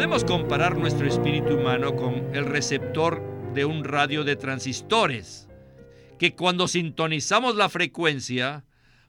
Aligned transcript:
Podemos 0.00 0.24
comparar 0.24 0.78
nuestro 0.78 1.06
espíritu 1.06 1.56
humano 1.56 1.94
con 1.94 2.34
el 2.34 2.46
receptor 2.46 3.22
de 3.52 3.66
un 3.66 3.84
radio 3.84 4.24
de 4.24 4.34
transistores, 4.34 5.46
que 6.18 6.34
cuando 6.34 6.68
sintonizamos 6.68 7.54
la 7.54 7.68
frecuencia, 7.68 8.64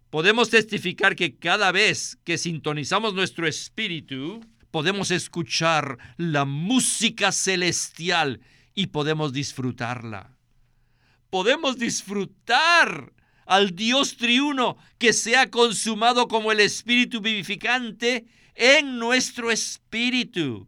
podemos 0.10 0.50
testificar 0.50 1.16
que 1.16 1.38
cada 1.38 1.72
vez 1.72 2.18
que 2.26 2.38
sintonizamos 2.38 3.14
nuestro 3.14 3.48
espíritu, 3.48 4.42
podemos 4.70 5.12
escuchar 5.12 5.98
la 6.18 6.44
música 6.44 7.32
celestial 7.32 8.42
y 8.76 8.88
podemos 8.88 9.32
disfrutarla. 9.32 10.36
Podemos 11.30 11.78
disfrutar 11.78 13.14
al 13.46 13.78
Dios 13.78 14.18
triuno 14.18 14.76
que 14.98 15.14
se 15.14 15.38
ha 15.38 15.50
consumado 15.50 16.28
como 16.28 16.52
el 16.52 16.60
espíritu 16.60 17.22
vivificante 17.22 18.26
en 18.56 19.00
nuestro 19.00 19.52
espíritu. 19.52 20.68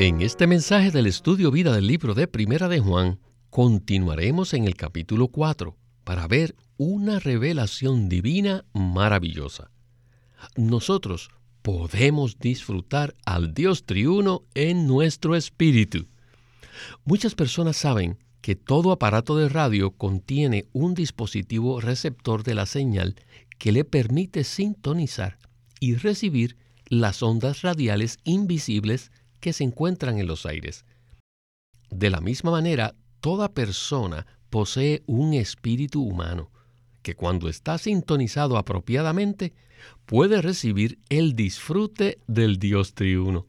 En 0.00 0.20
este 0.20 0.46
mensaje 0.46 0.92
del 0.92 1.08
estudio 1.08 1.50
vida 1.50 1.74
del 1.74 1.88
libro 1.88 2.14
de 2.14 2.28
Primera 2.28 2.68
de 2.68 2.78
Juan, 2.78 3.18
continuaremos 3.50 4.54
en 4.54 4.62
el 4.62 4.76
capítulo 4.76 5.26
4 5.26 5.76
para 6.04 6.28
ver 6.28 6.54
una 6.76 7.18
revelación 7.18 8.08
divina 8.08 8.64
maravillosa. 8.72 9.72
Nosotros 10.54 11.30
podemos 11.62 12.38
disfrutar 12.38 13.16
al 13.26 13.54
Dios 13.54 13.86
triuno 13.86 14.44
en 14.54 14.86
nuestro 14.86 15.34
espíritu. 15.34 16.06
Muchas 17.04 17.34
personas 17.34 17.76
saben 17.76 18.18
que 18.40 18.54
todo 18.54 18.92
aparato 18.92 19.36
de 19.36 19.48
radio 19.48 19.90
contiene 19.90 20.66
un 20.72 20.94
dispositivo 20.94 21.80
receptor 21.80 22.44
de 22.44 22.54
la 22.54 22.66
señal 22.66 23.16
que 23.58 23.72
le 23.72 23.84
permite 23.84 24.44
sintonizar 24.44 25.40
y 25.80 25.96
recibir 25.96 26.56
las 26.86 27.20
ondas 27.20 27.62
radiales 27.62 28.18
invisibles 28.22 29.10
que 29.40 29.52
se 29.52 29.64
encuentran 29.64 30.18
en 30.18 30.26
los 30.26 30.46
aires. 30.46 30.84
De 31.90 32.10
la 32.10 32.20
misma 32.20 32.50
manera, 32.50 32.94
toda 33.20 33.52
persona 33.52 34.26
posee 34.50 35.02
un 35.06 35.34
espíritu 35.34 36.02
humano 36.02 36.50
que 37.02 37.14
cuando 37.14 37.48
está 37.48 37.78
sintonizado 37.78 38.56
apropiadamente 38.56 39.54
puede 40.06 40.42
recibir 40.42 40.98
el 41.08 41.34
disfrute 41.34 42.18
del 42.26 42.58
Dios 42.58 42.94
triuno. 42.94 43.46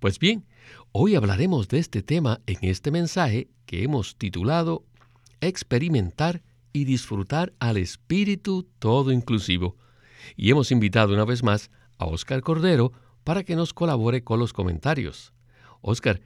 Pues 0.00 0.18
bien, 0.18 0.46
hoy 0.92 1.14
hablaremos 1.14 1.68
de 1.68 1.78
este 1.78 2.02
tema 2.02 2.40
en 2.46 2.58
este 2.62 2.90
mensaje 2.90 3.48
que 3.66 3.82
hemos 3.82 4.16
titulado 4.16 4.84
Experimentar 5.40 6.42
y 6.72 6.84
disfrutar 6.84 7.52
al 7.60 7.76
Espíritu 7.76 8.68
todo 8.78 9.12
inclusivo. 9.12 9.76
Y 10.36 10.50
hemos 10.50 10.72
invitado 10.72 11.14
una 11.14 11.24
vez 11.24 11.42
más 11.42 11.70
a 11.98 12.06
Oscar 12.06 12.40
Cordero 12.42 12.92
para 13.28 13.44
que 13.44 13.56
nos 13.56 13.74
colabore 13.74 14.24
con 14.24 14.40
los 14.40 14.54
comentarios. 14.54 15.34
Oscar, 15.82 16.22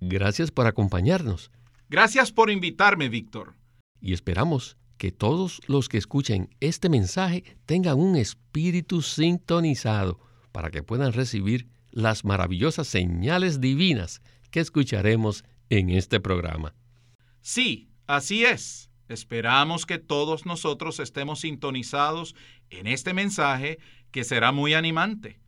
gracias 0.00 0.50
por 0.50 0.66
acompañarnos. 0.66 1.50
Gracias 1.90 2.32
por 2.32 2.50
invitarme, 2.50 3.10
Víctor. 3.10 3.56
Y 4.00 4.14
esperamos 4.14 4.78
que 4.96 5.12
todos 5.12 5.60
los 5.66 5.90
que 5.90 5.98
escuchen 5.98 6.48
este 6.60 6.88
mensaje 6.88 7.44
tengan 7.66 7.98
un 8.00 8.16
espíritu 8.16 9.02
sintonizado 9.02 10.18
para 10.50 10.70
que 10.70 10.82
puedan 10.82 11.12
recibir 11.12 11.68
las 11.90 12.24
maravillosas 12.24 12.88
señales 12.88 13.60
divinas 13.60 14.22
que 14.50 14.60
escucharemos 14.60 15.44
en 15.68 15.90
este 15.90 16.20
programa. 16.20 16.74
Sí, 17.42 17.90
así 18.06 18.46
es. 18.46 18.88
Esperamos 19.10 19.84
que 19.84 19.98
todos 19.98 20.46
nosotros 20.46 21.00
estemos 21.00 21.40
sintonizados 21.40 22.34
en 22.70 22.86
este 22.86 23.12
mensaje 23.12 23.78
que 24.10 24.24
será 24.24 24.52
muy 24.52 24.72
animante. 24.72 25.38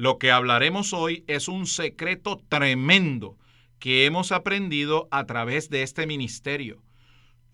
Lo 0.00 0.16
que 0.16 0.30
hablaremos 0.30 0.94
hoy 0.94 1.24
es 1.26 1.46
un 1.46 1.66
secreto 1.66 2.40
tremendo 2.48 3.36
que 3.78 4.06
hemos 4.06 4.32
aprendido 4.32 5.08
a 5.10 5.26
través 5.26 5.68
de 5.68 5.82
este 5.82 6.06
ministerio. 6.06 6.82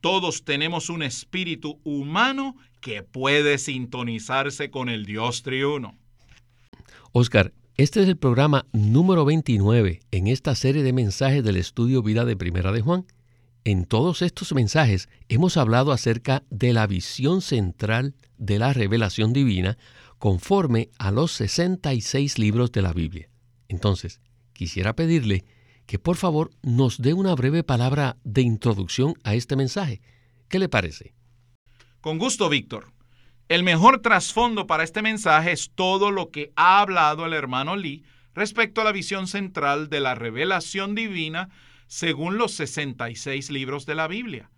Todos 0.01 0.45
tenemos 0.45 0.89
un 0.89 1.03
espíritu 1.03 1.81
humano 1.83 2.55
que 2.81 3.03
puede 3.03 3.59
sintonizarse 3.59 4.71
con 4.71 4.89
el 4.89 5.07
Dios 5.07 5.43
triuno. 5.43 5.99
Oscar, 7.11 7.53
este 7.77 8.01
es 8.03 8.09
el 8.09 8.17
programa 8.17 8.65
número 8.71 9.25
29 9.25 10.03
en 10.13 10.29
esta 10.29 10.55
serie 10.55 10.85
de 10.85 10.93
mensajes 10.93 11.43
del 11.43 11.57
estudio 11.57 12.01
Vida 12.01 12.25
de 12.25 12.37
Primera 12.37 12.71
de 12.71 12.81
Juan. 12.81 13.07
En 13.65 13.87
todos 13.87 14.23
estos 14.23 14.53
mensajes 14.53 15.09
hemos 15.29 15.57
hablado 15.57 15.91
acerca 15.91 16.45
de 16.51 16.73
la 16.73 16.87
visión 16.87 17.43
central 17.43 18.15
de 18.39 18.61
la 18.61 18.73
revelación 18.73 19.33
divina 19.33 19.79
conforme 20.19 20.91
a 20.99 21.11
los 21.11 21.33
66 21.33 22.39
libros 22.39 22.73
de 22.73 22.83
la 22.83 22.93
Biblia. 22.93 23.29
Entonces, 23.69 24.21
quisiera 24.53 24.95
pedirle 24.95 25.45
que 25.87 25.99
por 25.99 26.17
favor 26.17 26.51
nos 26.63 27.01
dé 27.01 27.15
una 27.15 27.35
breve 27.35 27.63
palabra 27.63 28.17
de 28.25 28.43
introducción 28.43 29.15
a 29.25 29.35
este 29.35 29.57
mensaje. 29.57 30.01
¿Qué 30.49 30.59
le 30.59 30.69
parece? 30.69 31.15
Con 32.01 32.19
gusto, 32.19 32.49
Víctor. 32.49 32.93
El 33.49 33.63
mejor 33.63 34.01
trasfondo 34.01 34.67
para 34.67 34.83
este 34.83 35.03
mensaje 35.03 35.53
es 35.53 35.71
todo 35.75 36.11
lo 36.11 36.31
que 36.31 36.53
ha 36.57 36.81
hablado 36.81 37.27
el 37.27 37.33
hermano 37.33 37.77
Lee 37.77 38.05
respecto 38.35 38.81
a 38.81 38.85
la 38.85 38.93
visión 38.93 39.29
central 39.29 39.89
de 39.89 40.01
la 40.01 40.15
revelación 40.17 40.95
divina 40.95 41.49
según 41.87 42.39
los 42.39 42.53
66 42.53 43.51
libros 43.51 43.87
de 43.87 43.95
la 43.95 44.09
Biblia. 44.09 44.51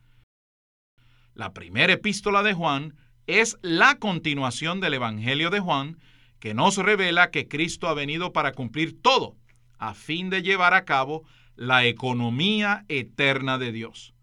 La 1.35 1.53
primera 1.53 1.93
epístola 1.93 2.43
de 2.43 2.55
Juan 2.55 2.97
es 3.28 3.59
la 3.61 3.99
continuación 3.99 4.81
del 4.81 4.94
Evangelio 4.94 5.50
de 5.50 5.61
Juan, 5.61 5.99
que 6.41 6.55
nos 6.55 6.78
revela 6.78 7.31
que 7.31 7.47
Cristo 7.47 7.87
ha 7.87 7.93
venido 7.94 8.33
para 8.33 8.53
cumplir 8.53 9.03
todo, 9.03 9.37
a 9.78 9.93
fin 9.93 10.31
de 10.31 10.43
llevar 10.43 10.72
a 10.72 10.87
cabo 10.87 11.25
la 11.55 11.84
economía 11.84 12.87
eterna 12.88 13.59
de 13.59 13.71
Dios. 13.71 14.15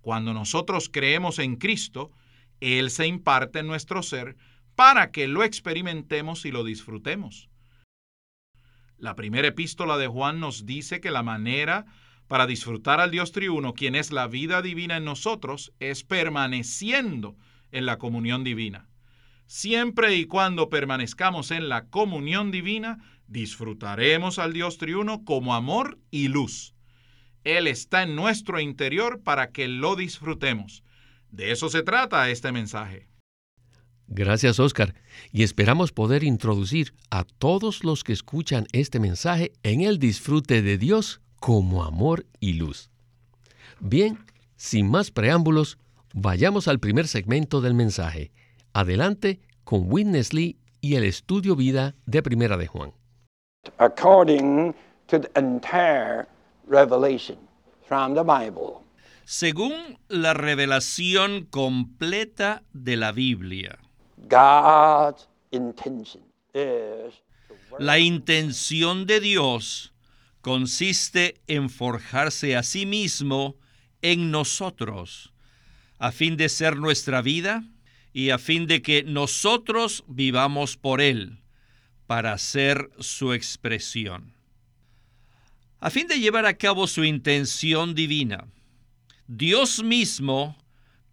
Cuando 0.00 0.32
nosotros 0.32 0.88
creemos 0.90 1.38
en 1.38 1.56
Cristo, 1.56 2.10
Él 2.60 2.90
se 2.90 3.06
imparte 3.06 3.58
en 3.58 3.66
nuestro 3.66 4.02
ser 4.02 4.36
para 4.74 5.10
que 5.10 5.28
lo 5.28 5.44
experimentemos 5.44 6.46
y 6.46 6.52
lo 6.52 6.64
disfrutemos. 6.64 7.50
La 8.96 9.14
primera 9.14 9.48
epístola 9.48 9.98
de 9.98 10.06
Juan 10.06 10.40
nos 10.40 10.64
dice 10.64 11.02
que 11.02 11.10
la 11.10 11.22
manera 11.22 11.84
para 12.26 12.46
disfrutar 12.46 13.00
al 13.00 13.10
Dios 13.10 13.32
triuno, 13.32 13.74
quien 13.74 13.94
es 13.94 14.12
la 14.12 14.28
vida 14.28 14.62
divina 14.62 14.96
en 14.96 15.04
nosotros, 15.04 15.74
es 15.78 16.04
permaneciendo 16.04 17.36
en 17.76 17.86
la 17.86 17.98
comunión 17.98 18.42
divina. 18.42 18.88
Siempre 19.46 20.16
y 20.16 20.24
cuando 20.26 20.68
permanezcamos 20.68 21.50
en 21.50 21.68
la 21.68 21.86
comunión 21.86 22.50
divina, 22.50 22.98
disfrutaremos 23.28 24.38
al 24.38 24.52
Dios 24.52 24.78
triuno 24.78 25.24
como 25.24 25.54
amor 25.54 25.98
y 26.10 26.28
luz. 26.28 26.74
Él 27.44 27.66
está 27.68 28.02
en 28.02 28.16
nuestro 28.16 28.58
interior 28.60 29.22
para 29.22 29.52
que 29.52 29.68
lo 29.68 29.94
disfrutemos. 29.94 30.82
De 31.30 31.52
eso 31.52 31.68
se 31.68 31.82
trata 31.82 32.28
este 32.30 32.50
mensaje. 32.50 33.08
Gracias, 34.08 34.58
Oscar, 34.58 34.94
y 35.32 35.42
esperamos 35.42 35.92
poder 35.92 36.24
introducir 36.24 36.94
a 37.10 37.24
todos 37.24 37.84
los 37.84 38.04
que 38.04 38.12
escuchan 38.12 38.66
este 38.72 39.00
mensaje 39.00 39.52
en 39.62 39.82
el 39.82 39.98
disfrute 39.98 40.62
de 40.62 40.78
Dios 40.78 41.20
como 41.40 41.84
amor 41.84 42.26
y 42.40 42.54
luz. 42.54 42.90
Bien, 43.80 44.18
sin 44.56 44.90
más 44.90 45.10
preámbulos, 45.10 45.78
Vayamos 46.18 46.66
al 46.66 46.80
primer 46.80 47.08
segmento 47.08 47.60
del 47.60 47.74
mensaje. 47.74 48.32
Adelante 48.72 49.38
con 49.64 49.92
Witness 49.92 50.32
Lee 50.32 50.56
y 50.80 50.94
el 50.94 51.04
estudio 51.04 51.56
vida 51.56 51.94
de 52.06 52.22
Primera 52.22 52.56
de 52.56 52.66
Juan. 52.66 52.94
Según 59.26 59.74
la 60.08 60.32
revelación 60.32 61.44
completa 61.44 62.62
de 62.72 62.96
la 62.96 63.12
Biblia. 63.12 63.78
la 67.78 67.98
intención 67.98 69.06
de 69.06 69.20
Dios 69.20 69.92
consiste 70.40 71.42
en 71.46 71.68
forjarse 71.68 72.56
a 72.56 72.62
sí 72.62 72.86
mismo 72.86 73.56
en 74.00 74.30
nosotros 74.30 75.34
a 75.98 76.12
fin 76.12 76.36
de 76.36 76.48
ser 76.48 76.76
nuestra 76.76 77.22
vida 77.22 77.64
y 78.12 78.30
a 78.30 78.38
fin 78.38 78.66
de 78.66 78.82
que 78.82 79.02
nosotros 79.02 80.04
vivamos 80.08 80.76
por 80.76 81.00
Él, 81.00 81.40
para 82.06 82.36
ser 82.38 82.90
su 82.98 83.32
expresión. 83.32 84.34
A 85.80 85.90
fin 85.90 86.06
de 86.06 86.18
llevar 86.18 86.46
a 86.46 86.56
cabo 86.56 86.86
su 86.86 87.04
intención 87.04 87.94
divina, 87.94 88.46
Dios 89.26 89.82
mismo 89.82 90.56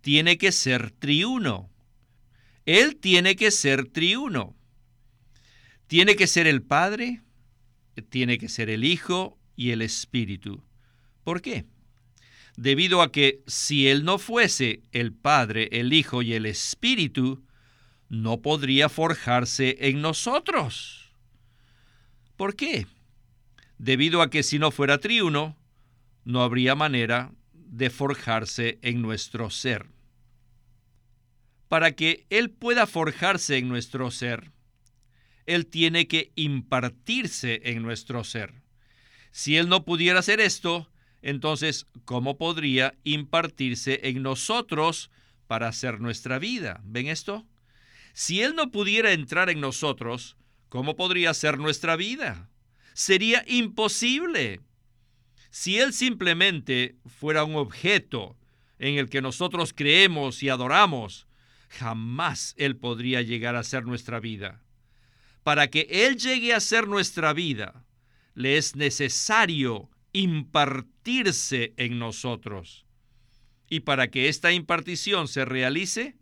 tiene 0.01 0.37
que 0.37 0.51
ser 0.51 0.91
triuno. 0.91 1.69
Él 2.65 2.95
tiene 2.95 3.35
que 3.35 3.51
ser 3.51 3.85
triuno. 3.85 4.55
Tiene 5.87 6.15
que 6.15 6.27
ser 6.27 6.47
el 6.47 6.61
Padre, 6.61 7.21
tiene 8.09 8.37
que 8.37 8.49
ser 8.49 8.69
el 8.69 8.83
Hijo 8.83 9.37
y 9.55 9.71
el 9.71 9.81
Espíritu. 9.81 10.63
¿Por 11.23 11.41
qué? 11.41 11.65
Debido 12.55 13.01
a 13.01 13.11
que 13.11 13.41
si 13.47 13.87
Él 13.87 14.03
no 14.03 14.19
fuese 14.19 14.83
el 14.91 15.11
Padre, 15.11 15.69
el 15.71 15.91
Hijo 15.91 16.21
y 16.21 16.33
el 16.33 16.45
Espíritu, 16.45 17.43
no 18.09 18.41
podría 18.41 18.89
forjarse 18.89 19.77
en 19.79 20.01
nosotros. 20.01 21.11
¿Por 22.37 22.55
qué? 22.55 22.85
Debido 23.79 24.21
a 24.21 24.29
que 24.29 24.43
si 24.43 24.59
no 24.59 24.69
fuera 24.69 24.99
triuno, 24.99 25.57
no 26.25 26.43
habría 26.43 26.75
manera 26.75 27.31
de 27.53 27.89
forjarse 27.89 28.77
en 28.83 29.01
nuestro 29.01 29.49
ser. 29.49 29.87
Para 31.69 31.93
que 31.93 32.27
Él 32.29 32.51
pueda 32.51 32.85
forjarse 32.85 33.57
en 33.57 33.67
nuestro 33.67 34.11
ser, 34.11 34.51
Él 35.47 35.65
tiene 35.65 36.07
que 36.07 36.31
impartirse 36.35 37.61
en 37.63 37.81
nuestro 37.81 38.23
ser. 38.23 38.53
Si 39.31 39.57
Él 39.57 39.69
no 39.69 39.85
pudiera 39.85 40.19
hacer 40.19 40.39
esto, 40.39 40.87
entonces, 41.23 41.87
¿cómo 42.03 42.37
podría 42.37 42.95
impartirse 43.05 44.01
en 44.03 44.21
nosotros 44.21 45.09
para 45.47 45.69
hacer 45.69 46.01
nuestra 46.01 46.37
vida? 46.37 46.81
¿Ven 46.83 47.07
esto? 47.07 47.47
Si 48.13 48.41
Él 48.41 48.55
no 48.55 48.71
pudiera 48.71 49.13
entrar 49.13 49.49
en 49.49 49.61
nosotros, 49.61 50.35
¿cómo 50.67 50.97
podría 50.97 51.33
ser 51.33 51.57
nuestra 51.59 51.95
vida? 51.95 52.49
Sería 52.93 53.45
imposible. 53.47 54.59
Si 55.49 55.79
Él 55.79 55.93
simplemente 55.93 56.97
fuera 57.05 57.45
un 57.45 57.55
objeto 57.55 58.35
en 58.77 58.97
el 58.97 59.09
que 59.09 59.21
nosotros 59.21 59.71
creemos 59.73 60.43
y 60.43 60.49
adoramos, 60.49 61.25
jamás 61.69 62.53
Él 62.57 62.75
podría 62.75 63.21
llegar 63.21 63.55
a 63.55 63.63
ser 63.63 63.85
nuestra 63.85 64.19
vida. 64.19 64.61
Para 65.43 65.69
que 65.69 65.87
Él 65.89 66.17
llegue 66.17 66.53
a 66.53 66.59
ser 66.59 66.89
nuestra 66.89 67.31
vida, 67.31 67.85
le 68.35 68.57
es 68.57 68.75
necesario 68.75 69.89
impartirse 70.13 71.73
en 71.77 71.99
nosotros. 71.99 72.85
Y 73.69 73.81
para 73.81 74.09
que 74.09 74.29
esta 74.29 74.51
impartición 74.51 75.27
se 75.27 75.45
realice, 75.45 76.15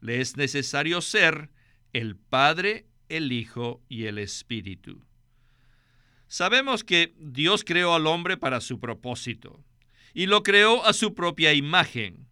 le 0.00 0.20
es 0.20 0.36
necesario 0.36 1.00
ser 1.00 1.50
el 1.92 2.16
Padre, 2.16 2.86
el 3.08 3.32
Hijo 3.32 3.82
y 3.88 4.04
el 4.04 4.18
Espíritu. 4.18 5.04
Sabemos 6.26 6.84
que 6.84 7.14
Dios 7.18 7.64
creó 7.64 7.94
al 7.94 8.06
hombre 8.06 8.36
para 8.36 8.60
su 8.60 8.78
propósito 8.80 9.64
y 10.12 10.26
lo 10.26 10.42
creó 10.42 10.84
a 10.84 10.92
su 10.92 11.14
propia 11.14 11.54
imagen, 11.54 12.28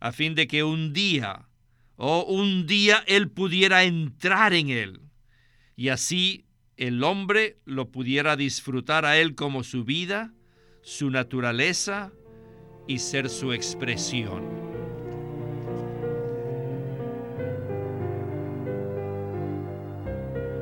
a 0.00 0.12
fin 0.12 0.34
de 0.34 0.46
que 0.46 0.64
un 0.64 0.92
día, 0.92 1.48
o 1.96 2.24
un 2.24 2.66
día 2.66 3.04
Él 3.06 3.30
pudiera 3.30 3.84
entrar 3.84 4.52
en 4.52 4.70
él 4.70 5.00
y 5.76 5.88
así 5.88 6.44
el 6.76 7.04
hombre 7.04 7.58
lo 7.64 7.90
pudiera 7.90 8.36
disfrutar 8.36 9.04
a 9.04 9.18
Él 9.18 9.34
como 9.34 9.64
su 9.64 9.84
vida, 9.84 10.32
su 10.82 11.10
naturaleza 11.10 12.12
y 12.86 12.98
ser 12.98 13.28
su 13.28 13.52
expresión. 13.52 14.62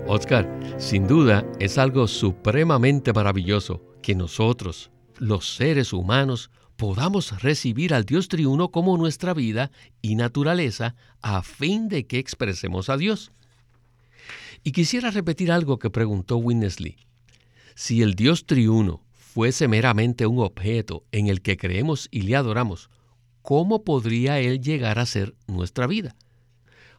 Oscar, 0.06 0.48
sin 0.78 1.06
duda 1.06 1.46
es 1.60 1.78
algo 1.78 2.08
supremamente 2.08 3.12
maravilloso 3.12 3.80
que 4.02 4.16
nosotros, 4.16 4.90
los 5.18 5.54
seres 5.54 5.92
humanos, 5.92 6.50
podamos 6.76 7.42
recibir 7.42 7.94
al 7.94 8.04
Dios 8.04 8.26
triuno 8.26 8.70
como 8.70 8.96
nuestra 8.96 9.34
vida 9.34 9.70
y 10.02 10.16
naturaleza 10.16 10.96
a 11.22 11.42
fin 11.42 11.88
de 11.88 12.06
que 12.06 12.18
expresemos 12.18 12.88
a 12.88 12.96
Dios. 12.96 13.32
Y 14.62 14.72
quisiera 14.72 15.10
repetir 15.10 15.50
algo 15.50 15.78
que 15.78 15.90
preguntó 15.90 16.36
Winnesley. 16.36 16.96
Si 17.74 18.02
el 18.02 18.14
Dios 18.14 18.44
triuno 18.46 19.02
fuese 19.12 19.68
meramente 19.68 20.26
un 20.26 20.40
objeto 20.40 21.04
en 21.12 21.28
el 21.28 21.40
que 21.40 21.56
creemos 21.56 22.08
y 22.10 22.22
le 22.22 22.36
adoramos, 22.36 22.90
¿cómo 23.42 23.84
podría 23.84 24.38
Él 24.40 24.60
llegar 24.60 24.98
a 24.98 25.06
ser 25.06 25.34
nuestra 25.46 25.86
vida? 25.86 26.16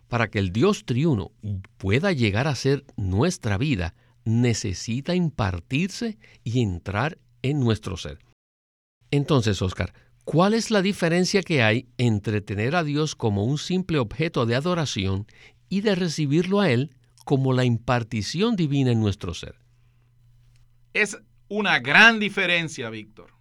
Para 0.08 0.30
que 0.30 0.40
el 0.40 0.52
Dios 0.52 0.86
triuno 0.86 1.32
pueda 1.78 2.12
llegar 2.12 2.48
a 2.48 2.56
ser 2.56 2.86
nuestra 2.96 3.58
vida, 3.58 3.94
necesita 4.26 5.14
impartirse 5.14 6.18
y 6.44 6.62
entrar 6.62 7.18
en 7.42 7.60
nuestro 7.60 7.98
ser. 7.98 8.20
Entonces, 9.12 9.62
Oscar, 9.62 9.94
¿cuál 10.24 10.54
es 10.54 10.72
la 10.72 10.82
diferencia 10.82 11.44
que 11.44 11.62
hay 11.62 11.90
entre 11.98 12.42
tener 12.42 12.76
a 12.76 12.84
Dios 12.84 13.16
como 13.16 13.44
un 13.44 13.58
simple 13.58 14.00
objeto 14.00 14.46
de 14.46 14.56
adoración 14.56 15.28
y 15.70 15.82
de 15.82 15.96
recibirlo 15.96 16.60
a 16.60 16.72
Él 16.72 16.92
como 17.26 17.54
la 17.54 17.66
impartición 17.66 18.56
divina 18.56 18.92
en 18.92 19.00
nuestro 19.00 19.34
ser? 19.34 19.56
Es 20.94 21.18
una 21.48 21.80
gran 21.80 22.20
diferencia, 22.20 22.90
Víctor. 22.90 23.32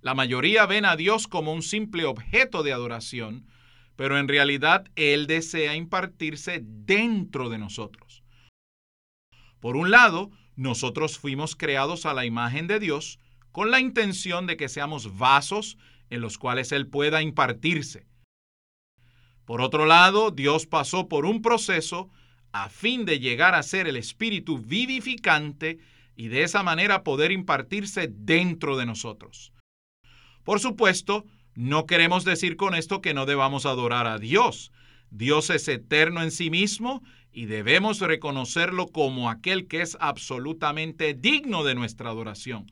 La 0.00 0.14
mayoría 0.14 0.66
ven 0.66 0.84
a 0.84 0.96
Dios 0.96 1.28
como 1.28 1.52
un 1.52 1.62
simple 1.62 2.04
objeto 2.04 2.62
de 2.62 2.72
adoración, 2.72 3.46
pero 3.94 4.18
en 4.18 4.26
realidad 4.26 4.84
Él 4.96 5.26
desea 5.26 5.76
impartirse 5.76 6.60
dentro 6.62 7.48
de 7.50 7.58
nosotros. 7.58 8.24
Por 9.60 9.76
un 9.76 9.92
lado, 9.92 10.30
nosotros 10.56 11.18
fuimos 11.18 11.54
creados 11.54 12.04
a 12.04 12.14
la 12.14 12.26
imagen 12.26 12.66
de 12.66 12.80
Dios 12.80 13.20
con 13.52 13.70
la 13.70 13.78
intención 13.78 14.46
de 14.46 14.56
que 14.56 14.68
seamos 14.68 15.16
vasos 15.18 15.78
en 16.10 16.20
los 16.20 16.36
cuales 16.36 16.72
Él 16.72 16.88
pueda 16.88 17.22
impartirse. 17.22 18.06
Por 19.44 19.60
otro 19.60 19.86
lado, 19.86 20.30
Dios 20.30 20.66
pasó 20.66 21.08
por 21.08 21.26
un 21.26 21.42
proceso 21.42 22.10
a 22.52 22.68
fin 22.68 23.04
de 23.04 23.18
llegar 23.18 23.54
a 23.54 23.62
ser 23.62 23.86
el 23.86 23.96
Espíritu 23.96 24.58
vivificante 24.58 25.78
y 26.16 26.28
de 26.28 26.42
esa 26.42 26.62
manera 26.62 27.02
poder 27.02 27.32
impartirse 27.32 28.08
dentro 28.12 28.76
de 28.76 28.86
nosotros. 28.86 29.52
Por 30.44 30.60
supuesto, 30.60 31.24
no 31.54 31.86
queremos 31.86 32.24
decir 32.24 32.56
con 32.56 32.74
esto 32.74 33.00
que 33.00 33.14
no 33.14 33.26
debamos 33.26 33.66
adorar 33.66 34.06
a 34.06 34.18
Dios. 34.18 34.72
Dios 35.10 35.50
es 35.50 35.68
eterno 35.68 36.22
en 36.22 36.30
sí 36.30 36.50
mismo 36.50 37.02
y 37.32 37.46
debemos 37.46 38.00
reconocerlo 38.00 38.88
como 38.88 39.30
aquel 39.30 39.66
que 39.66 39.82
es 39.82 39.96
absolutamente 40.00 41.14
digno 41.14 41.64
de 41.64 41.74
nuestra 41.74 42.10
adoración. 42.10 42.70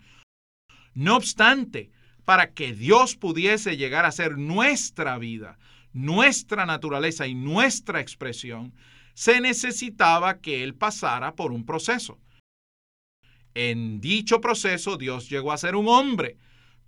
No 0.94 1.16
obstante, 1.16 1.90
para 2.24 2.52
que 2.52 2.72
Dios 2.72 3.16
pudiese 3.16 3.76
llegar 3.76 4.04
a 4.04 4.12
ser 4.12 4.38
nuestra 4.38 5.18
vida, 5.18 5.58
nuestra 5.92 6.66
naturaleza 6.66 7.26
y 7.26 7.34
nuestra 7.34 8.00
expresión, 8.00 8.72
se 9.14 9.40
necesitaba 9.40 10.40
que 10.40 10.62
Él 10.62 10.74
pasara 10.74 11.34
por 11.34 11.52
un 11.52 11.64
proceso. 11.64 12.18
En 13.54 14.00
dicho 14.00 14.40
proceso 14.40 14.96
Dios 14.96 15.28
llegó 15.28 15.52
a 15.52 15.58
ser 15.58 15.74
un 15.74 15.88
hombre, 15.88 16.36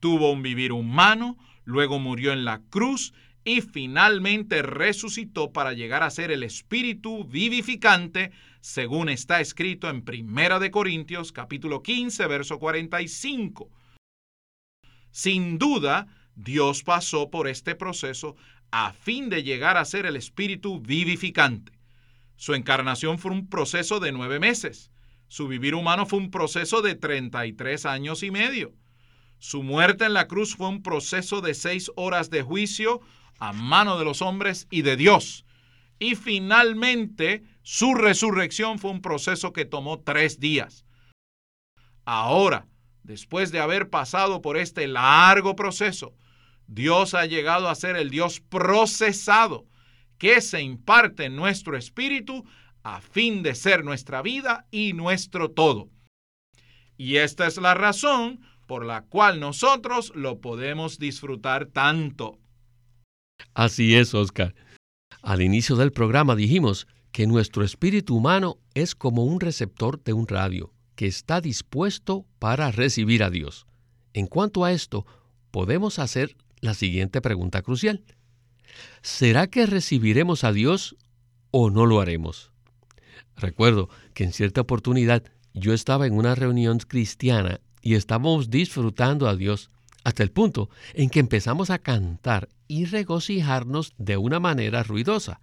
tuvo 0.00 0.30
un 0.30 0.42
vivir 0.42 0.72
humano, 0.72 1.36
luego 1.64 1.98
murió 1.98 2.32
en 2.32 2.44
la 2.44 2.60
cruz 2.70 3.12
y 3.44 3.60
finalmente 3.60 4.62
resucitó 4.62 5.52
para 5.52 5.72
llegar 5.72 6.02
a 6.02 6.10
ser 6.10 6.30
el 6.30 6.42
espíritu 6.44 7.24
vivificante, 7.24 8.30
según 8.60 9.08
está 9.08 9.40
escrito 9.40 9.90
en 9.90 10.02
Primera 10.02 10.60
de 10.60 10.70
Corintios 10.70 11.32
capítulo 11.32 11.82
15, 11.82 12.26
verso 12.28 12.58
45. 12.60 13.68
Sin 15.10 15.58
duda, 15.58 16.06
Dios 16.36 16.84
pasó 16.84 17.30
por 17.30 17.48
este 17.48 17.74
proceso 17.74 18.36
a 18.70 18.92
fin 18.92 19.28
de 19.28 19.42
llegar 19.42 19.76
a 19.76 19.84
ser 19.84 20.06
el 20.06 20.16
espíritu 20.16 20.80
vivificante. 20.80 21.81
Su 22.42 22.54
encarnación 22.54 23.20
fue 23.20 23.30
un 23.30 23.46
proceso 23.46 24.00
de 24.00 24.10
nueve 24.10 24.40
meses. 24.40 24.90
Su 25.28 25.46
vivir 25.46 25.76
humano 25.76 26.06
fue 26.06 26.18
un 26.18 26.32
proceso 26.32 26.82
de 26.82 26.96
33 26.96 27.86
años 27.86 28.24
y 28.24 28.32
medio. 28.32 28.74
Su 29.38 29.62
muerte 29.62 30.06
en 30.06 30.12
la 30.12 30.26
cruz 30.26 30.56
fue 30.56 30.66
un 30.66 30.82
proceso 30.82 31.40
de 31.40 31.54
seis 31.54 31.92
horas 31.94 32.30
de 32.30 32.42
juicio 32.42 33.00
a 33.38 33.52
mano 33.52 33.96
de 33.96 34.04
los 34.04 34.22
hombres 34.22 34.66
y 34.72 34.82
de 34.82 34.96
Dios. 34.96 35.44
Y 36.00 36.16
finalmente 36.16 37.44
su 37.62 37.94
resurrección 37.94 38.80
fue 38.80 38.90
un 38.90 39.02
proceso 39.02 39.52
que 39.52 39.64
tomó 39.64 40.00
tres 40.00 40.40
días. 40.40 40.84
Ahora, 42.04 42.66
después 43.04 43.52
de 43.52 43.60
haber 43.60 43.88
pasado 43.88 44.42
por 44.42 44.56
este 44.56 44.88
largo 44.88 45.54
proceso, 45.54 46.12
Dios 46.66 47.14
ha 47.14 47.24
llegado 47.24 47.68
a 47.68 47.76
ser 47.76 47.94
el 47.94 48.10
Dios 48.10 48.40
procesado 48.40 49.68
que 50.22 50.40
se 50.40 50.62
imparte 50.62 51.24
en 51.24 51.34
nuestro 51.34 51.76
espíritu 51.76 52.44
a 52.84 53.00
fin 53.00 53.42
de 53.42 53.56
ser 53.56 53.84
nuestra 53.84 54.22
vida 54.22 54.68
y 54.70 54.92
nuestro 54.92 55.50
todo. 55.50 55.90
Y 56.96 57.16
esta 57.16 57.48
es 57.48 57.56
la 57.56 57.74
razón 57.74 58.40
por 58.68 58.84
la 58.86 59.02
cual 59.02 59.40
nosotros 59.40 60.12
lo 60.14 60.40
podemos 60.40 61.00
disfrutar 61.00 61.66
tanto. 61.66 62.38
Así 63.52 63.96
es, 63.96 64.14
Oscar. 64.14 64.54
Al 65.22 65.42
inicio 65.42 65.74
del 65.74 65.90
programa 65.90 66.36
dijimos 66.36 66.86
que 67.10 67.26
nuestro 67.26 67.64
espíritu 67.64 68.16
humano 68.16 68.58
es 68.74 68.94
como 68.94 69.24
un 69.24 69.40
receptor 69.40 70.04
de 70.04 70.12
un 70.12 70.28
radio 70.28 70.72
que 70.94 71.08
está 71.08 71.40
dispuesto 71.40 72.26
para 72.38 72.70
recibir 72.70 73.24
a 73.24 73.30
Dios. 73.30 73.66
En 74.12 74.28
cuanto 74.28 74.64
a 74.64 74.70
esto, 74.70 75.04
podemos 75.50 75.98
hacer 75.98 76.36
la 76.60 76.74
siguiente 76.74 77.20
pregunta 77.20 77.62
crucial. 77.62 78.04
¿Será 79.02 79.46
que 79.46 79.66
recibiremos 79.66 80.44
a 80.44 80.52
Dios 80.52 80.96
o 81.50 81.70
no 81.70 81.86
lo 81.86 82.00
haremos? 82.00 82.52
Recuerdo 83.36 83.88
que 84.14 84.24
en 84.24 84.32
cierta 84.32 84.60
oportunidad 84.60 85.24
yo 85.54 85.72
estaba 85.72 86.06
en 86.06 86.14
una 86.14 86.34
reunión 86.34 86.78
cristiana 86.78 87.60
y 87.82 87.94
estábamos 87.94 88.50
disfrutando 88.50 89.28
a 89.28 89.36
Dios 89.36 89.70
hasta 90.04 90.22
el 90.22 90.30
punto 90.30 90.68
en 90.94 91.10
que 91.10 91.20
empezamos 91.20 91.70
a 91.70 91.78
cantar 91.78 92.48
y 92.68 92.86
regocijarnos 92.86 93.92
de 93.98 94.16
una 94.16 94.40
manera 94.40 94.82
ruidosa. 94.82 95.40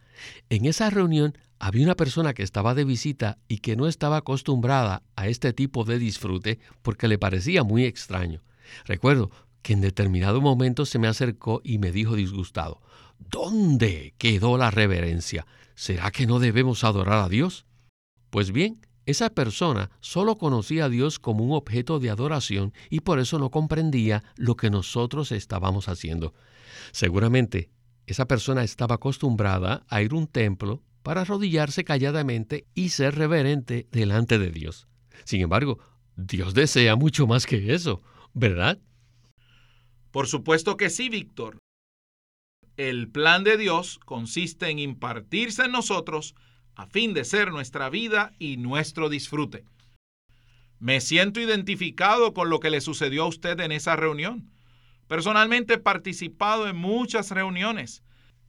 En 0.50 0.66
esa 0.66 0.90
reunión 0.90 1.38
había 1.60 1.84
una 1.84 1.96
persona 1.96 2.34
que 2.34 2.44
estaba 2.44 2.74
de 2.74 2.86
visita 2.86 3.38
y 3.48 3.60
que 3.60 3.76
no 3.76 3.88
estaba 3.88 4.18
acostumbrada 4.18 5.04
a 5.16 5.28
este 5.28 5.54
tipo 5.54 5.84
de 5.84 6.00
disfrute 6.00 6.60
porque 6.82 7.08
le 7.08 7.20
parecía 7.20 7.64
muy 7.64 7.84
extraño. 7.84 8.42
Recuerdo 8.86 9.30
que 9.62 9.74
en 9.74 9.82
determinado 9.82 10.42
momento 10.42 10.86
se 10.86 11.00
me 11.00 11.08
acercó 11.08 11.62
y 11.64 11.78
me 11.78 11.92
dijo 11.92 12.16
disgustado, 12.16 12.82
¿Dónde 13.20 14.16
quedó 14.18 14.58
la 14.58 14.72
reverencia? 14.72 15.46
¿Será 15.76 16.12
que 16.12 16.26
no 16.26 16.40
debemos 16.40 16.84
adorar 16.84 17.24
a 17.24 17.30
Dios? 17.30 17.66
Pues 18.30 18.52
bien, 18.52 18.82
esa 19.06 19.30
persona 19.30 19.92
solo 20.02 20.38
conocía 20.38 20.86
a 20.86 20.90
Dios 20.90 21.20
como 21.20 21.44
un 21.44 21.54
objeto 21.54 22.00
de 22.00 22.10
adoración 22.10 22.74
y 22.90 23.02
por 23.02 23.20
eso 23.20 23.40
no 23.40 23.50
comprendía 23.50 24.24
lo 24.36 24.56
que 24.56 24.70
nosotros 24.70 25.32
estábamos 25.32 25.90
haciendo. 25.90 26.34
Seguramente 26.92 27.70
esa 28.06 28.28
persona 28.28 28.64
estaba 28.64 28.96
acostumbrada 28.96 29.84
a 29.88 30.02
ir 30.02 30.14
a 30.14 30.16
un 30.16 30.28
templo 30.28 30.84
para 31.04 31.22
arrodillarse 31.22 31.84
calladamente 31.84 32.68
y 32.74 32.90
ser 32.90 33.16
reverente 33.16 33.88
delante 33.92 34.38
de 34.38 34.52
Dios. 34.52 34.88
Sin 35.26 35.42
embargo, 35.42 35.80
Dios 36.16 36.54
desea 36.54 36.96
mucho 36.96 37.28
más 37.28 37.46
que 37.46 37.74
eso, 37.74 38.02
¿verdad? 38.34 38.80
Por 40.12 40.28
supuesto 40.28 40.76
que 40.76 40.90
sí, 40.90 41.10
Víctor. 41.10 41.58
El 42.80 43.10
plan 43.10 43.44
de 43.44 43.58
Dios 43.58 44.00
consiste 44.06 44.70
en 44.70 44.80
impartirse 44.80 45.66
en 45.66 45.74
nosotros 45.74 46.34
a 46.76 46.86
fin 46.88 47.14
de 47.14 47.26
ser 47.26 47.52
nuestra 47.52 47.90
vida 47.90 48.32
y 48.40 48.56
nuestro 48.56 49.10
disfrute. 49.10 49.66
Me 50.80 51.02
siento 51.02 51.42
identificado 51.42 52.34
con 52.34 52.50
lo 52.50 52.62
que 52.62 52.70
le 52.70 52.80
sucedió 52.80 53.24
a 53.24 53.28
usted 53.28 53.60
en 53.60 53.74
esa 53.74 53.98
reunión. 53.98 54.50
Personalmente 55.10 55.74
he 55.74 55.78
participado 55.78 56.70
en 56.70 56.78
muchas 56.78 57.32
reuniones 57.32 58.02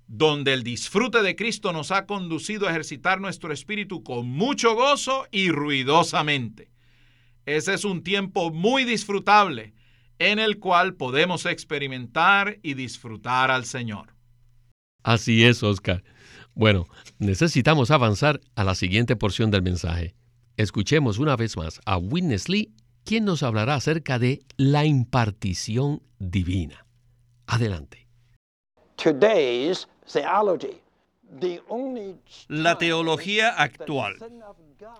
donde 0.06 0.52
el 0.52 0.62
disfrute 0.62 1.24
de 1.24 1.34
Cristo 1.34 1.72
nos 1.72 1.90
ha 1.90 2.06
conducido 2.06 2.68
a 2.68 2.70
ejercitar 2.70 3.20
nuestro 3.20 3.52
espíritu 3.52 4.04
con 4.04 4.28
mucho 4.28 4.76
gozo 4.76 5.26
y 5.32 5.50
ruidosamente. 5.50 6.70
Ese 7.46 7.74
es 7.74 7.84
un 7.84 8.04
tiempo 8.04 8.52
muy 8.52 8.84
disfrutable 8.84 9.74
en 10.20 10.38
el 10.38 10.60
cual 10.60 10.94
podemos 10.94 11.46
experimentar 11.46 12.60
y 12.62 12.74
disfrutar 12.74 13.50
al 13.50 13.64
Señor. 13.64 14.19
Así 15.02 15.44
es, 15.44 15.62
Oscar. 15.62 16.02
Bueno, 16.54 16.86
necesitamos 17.18 17.90
avanzar 17.90 18.40
a 18.54 18.64
la 18.64 18.74
siguiente 18.74 19.16
porción 19.16 19.50
del 19.50 19.62
mensaje. 19.62 20.14
Escuchemos 20.56 21.18
una 21.18 21.36
vez 21.36 21.56
más 21.56 21.80
a 21.86 21.96
Witness 21.96 22.48
Lee, 22.48 22.74
quien 23.04 23.24
nos 23.24 23.42
hablará 23.42 23.74
acerca 23.74 24.18
de 24.18 24.42
la 24.56 24.84
impartición 24.84 26.02
divina. 26.18 26.86
Adelante. 27.46 28.08
La 32.48 32.78
teología 32.78 33.48
actual 33.50 34.16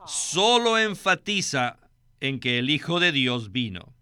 solo 0.07 0.79
enfatiza 0.79 1.79
en 2.21 2.41
que 2.41 2.59
el 2.59 2.71
Hijo 2.71 3.01
de 3.01 3.13
Dios 3.13 3.53
vino. 3.53 3.95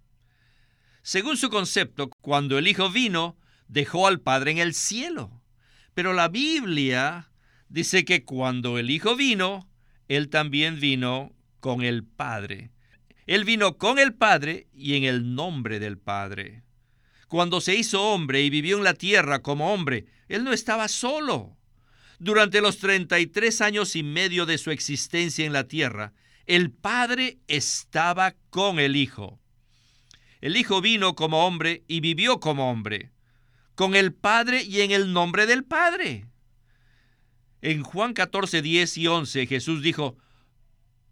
Según 1.02 1.36
su 1.36 1.48
concepto, 1.50 2.10
cuando 2.20 2.58
el 2.58 2.68
Hijo 2.68 2.90
vino, 2.90 3.36
dejó 3.66 4.06
al 4.06 4.20
Padre 4.20 4.52
en 4.52 4.58
el 4.58 4.74
cielo. 4.74 5.37
Pero 5.98 6.12
la 6.12 6.28
Biblia 6.28 7.28
dice 7.68 8.04
que 8.04 8.22
cuando 8.24 8.78
el 8.78 8.88
Hijo 8.88 9.16
vino, 9.16 9.68
Él 10.06 10.28
también 10.28 10.78
vino 10.78 11.34
con 11.58 11.82
el 11.82 12.04
Padre. 12.04 12.70
Él 13.26 13.44
vino 13.44 13.78
con 13.78 13.98
el 13.98 14.14
Padre 14.14 14.68
y 14.72 14.94
en 14.94 15.02
el 15.02 15.34
nombre 15.34 15.80
del 15.80 15.98
Padre. 15.98 16.62
Cuando 17.26 17.60
se 17.60 17.74
hizo 17.74 18.00
hombre 18.00 18.42
y 18.42 18.48
vivió 18.48 18.78
en 18.78 18.84
la 18.84 18.94
tierra 18.94 19.42
como 19.42 19.74
hombre, 19.74 20.06
Él 20.28 20.44
no 20.44 20.52
estaba 20.52 20.86
solo. 20.86 21.56
Durante 22.20 22.60
los 22.60 22.78
33 22.78 23.60
años 23.60 23.96
y 23.96 24.04
medio 24.04 24.46
de 24.46 24.58
su 24.58 24.70
existencia 24.70 25.44
en 25.46 25.52
la 25.52 25.64
tierra, 25.64 26.12
el 26.46 26.70
Padre 26.70 27.38
estaba 27.48 28.36
con 28.50 28.78
el 28.78 28.94
Hijo. 28.94 29.40
El 30.40 30.56
Hijo 30.56 30.80
vino 30.80 31.16
como 31.16 31.44
hombre 31.44 31.82
y 31.88 31.98
vivió 31.98 32.38
como 32.38 32.70
hombre 32.70 33.10
con 33.78 33.94
el 33.94 34.12
Padre 34.12 34.64
y 34.64 34.80
en 34.80 34.90
el 34.90 35.12
nombre 35.12 35.46
del 35.46 35.62
Padre. 35.62 36.26
En 37.62 37.84
Juan 37.84 38.12
14, 38.12 38.60
10 38.60 38.98
y 38.98 39.06
11 39.06 39.46
Jesús 39.46 39.82
dijo, 39.82 40.18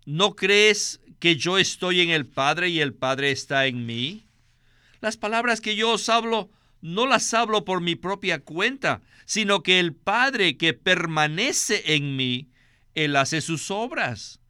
¿no 0.04 0.34
crees 0.34 1.00
que 1.20 1.36
yo 1.36 1.58
estoy 1.58 2.00
en 2.00 2.10
el 2.10 2.26
Padre 2.26 2.70
y 2.70 2.80
el 2.80 2.92
Padre 2.92 3.30
está 3.30 3.66
en 3.66 3.86
mí? 3.86 4.26
Las 5.00 5.16
palabras 5.16 5.60
que 5.60 5.76
yo 5.76 5.92
os 5.92 6.08
hablo 6.08 6.50
no 6.80 7.06
las 7.06 7.32
hablo 7.34 7.64
por 7.64 7.80
mi 7.80 7.94
propia 7.94 8.40
cuenta, 8.40 9.00
sino 9.26 9.62
que 9.62 9.78
el 9.78 9.94
Padre 9.94 10.56
que 10.56 10.74
permanece 10.74 11.94
en 11.94 12.16
mí, 12.16 12.48
Él 12.96 13.14
hace 13.14 13.42
sus 13.42 13.70
obras. 13.70 14.40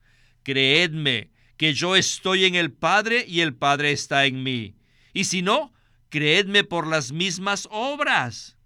Creedme 0.42 1.32
que 1.58 1.74
yo 1.74 1.96
estoy 1.96 2.46
en 2.46 2.54
el 2.54 2.72
Padre 2.72 3.26
y 3.28 3.42
el 3.42 3.54
Padre 3.54 3.92
está 3.92 4.24
en 4.24 4.42
mí. 4.42 4.74
Y 5.12 5.24
si 5.24 5.42
no, 5.42 5.74
creedme 6.16 6.64
por 6.64 6.86
las 6.86 7.12
mismas 7.12 7.68
obras. 7.70 8.56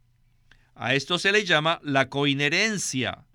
A 0.76 0.94
esto 0.94 1.18
se 1.18 1.32
le 1.32 1.44
llama 1.44 1.80
la 1.82 2.08
coinherencia. 2.08 3.26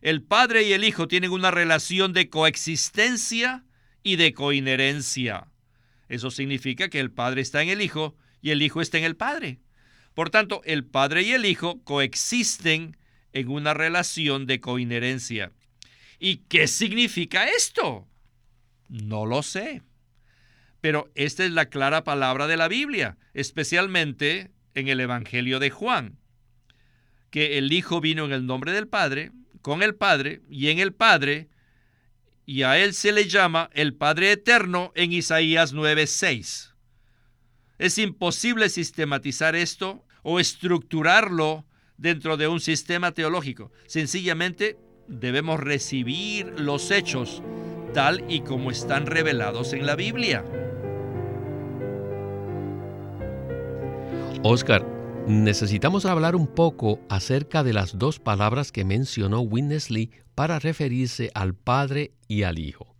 El 0.00 0.22
Padre 0.22 0.62
y 0.62 0.74
el 0.74 0.84
Hijo 0.84 1.08
tienen 1.08 1.32
una 1.32 1.50
relación 1.50 2.12
de 2.12 2.30
coexistencia 2.30 3.64
y 4.04 4.14
de 4.14 4.32
coinherencia. 4.32 5.48
Eso 6.08 6.30
significa 6.30 6.88
que 6.88 7.00
el 7.00 7.10
Padre 7.10 7.40
está 7.40 7.60
en 7.60 7.70
el 7.70 7.82
Hijo 7.82 8.16
y 8.40 8.50
el 8.50 8.62
Hijo 8.62 8.80
está 8.80 8.98
en 8.98 9.02
el 9.02 9.16
Padre. 9.16 9.58
Por 10.14 10.30
tanto, 10.30 10.62
el 10.64 10.84
Padre 10.84 11.22
y 11.22 11.32
el 11.32 11.44
Hijo 11.44 11.82
coexisten 11.82 12.96
en 13.32 13.48
una 13.48 13.74
relación 13.74 14.46
de 14.46 14.60
coinherencia. 14.60 15.50
¿Y 16.20 16.44
qué 16.48 16.68
significa 16.68 17.48
esto? 17.48 18.06
No 18.88 19.26
lo 19.26 19.42
sé. 19.42 19.82
Pero 20.80 21.10
esta 21.14 21.44
es 21.44 21.50
la 21.50 21.66
clara 21.66 22.04
palabra 22.04 22.46
de 22.46 22.56
la 22.56 22.68
Biblia, 22.68 23.16
especialmente 23.34 24.50
en 24.74 24.88
el 24.88 25.00
Evangelio 25.00 25.58
de 25.58 25.70
Juan, 25.70 26.18
que 27.30 27.58
el 27.58 27.72
Hijo 27.72 28.00
vino 28.00 28.24
en 28.24 28.32
el 28.32 28.46
nombre 28.46 28.72
del 28.72 28.88
Padre, 28.88 29.32
con 29.62 29.82
el 29.82 29.94
Padre 29.94 30.42
y 30.48 30.68
en 30.68 30.78
el 30.78 30.92
Padre, 30.92 31.48
y 32.46 32.62
a 32.62 32.78
él 32.78 32.94
se 32.94 33.12
le 33.12 33.28
llama 33.28 33.68
el 33.74 33.94
Padre 33.94 34.32
Eterno 34.32 34.92
en 34.94 35.12
Isaías 35.12 35.74
9:6. 35.74 36.74
Es 37.78 37.98
imposible 37.98 38.68
sistematizar 38.70 39.54
esto 39.54 40.04
o 40.22 40.40
estructurarlo 40.40 41.66
dentro 41.96 42.36
de 42.36 42.48
un 42.48 42.60
sistema 42.60 43.12
teológico. 43.12 43.72
Sencillamente 43.86 44.78
debemos 45.08 45.60
recibir 45.60 46.46
los 46.58 46.90
hechos 46.90 47.42
tal 47.92 48.24
y 48.28 48.40
como 48.40 48.70
están 48.70 49.06
revelados 49.06 49.72
en 49.72 49.86
la 49.86 49.96
Biblia. 49.96 50.44
Oscar, 54.44 54.86
necesitamos 55.26 56.06
hablar 56.06 56.36
un 56.36 56.46
poco 56.46 57.00
acerca 57.08 57.64
de 57.64 57.72
las 57.72 57.98
dos 57.98 58.20
palabras 58.20 58.70
que 58.70 58.84
mencionó 58.84 59.40
Witness 59.40 59.90
Lee 59.90 60.12
para 60.36 60.60
referirse 60.60 61.32
al 61.34 61.56
Padre 61.56 62.12
y 62.28 62.44
al 62.44 62.60
Hijo. 62.60 62.94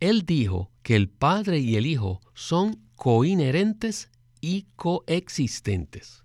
Él 0.00 0.26
dijo 0.26 0.72
que 0.82 0.96
el 0.96 1.08
Padre 1.08 1.60
y 1.60 1.76
el 1.76 1.86
Hijo 1.86 2.20
son 2.34 2.80
coinherentes 2.96 4.10
y 4.40 4.66
coexistentes. 4.74 6.24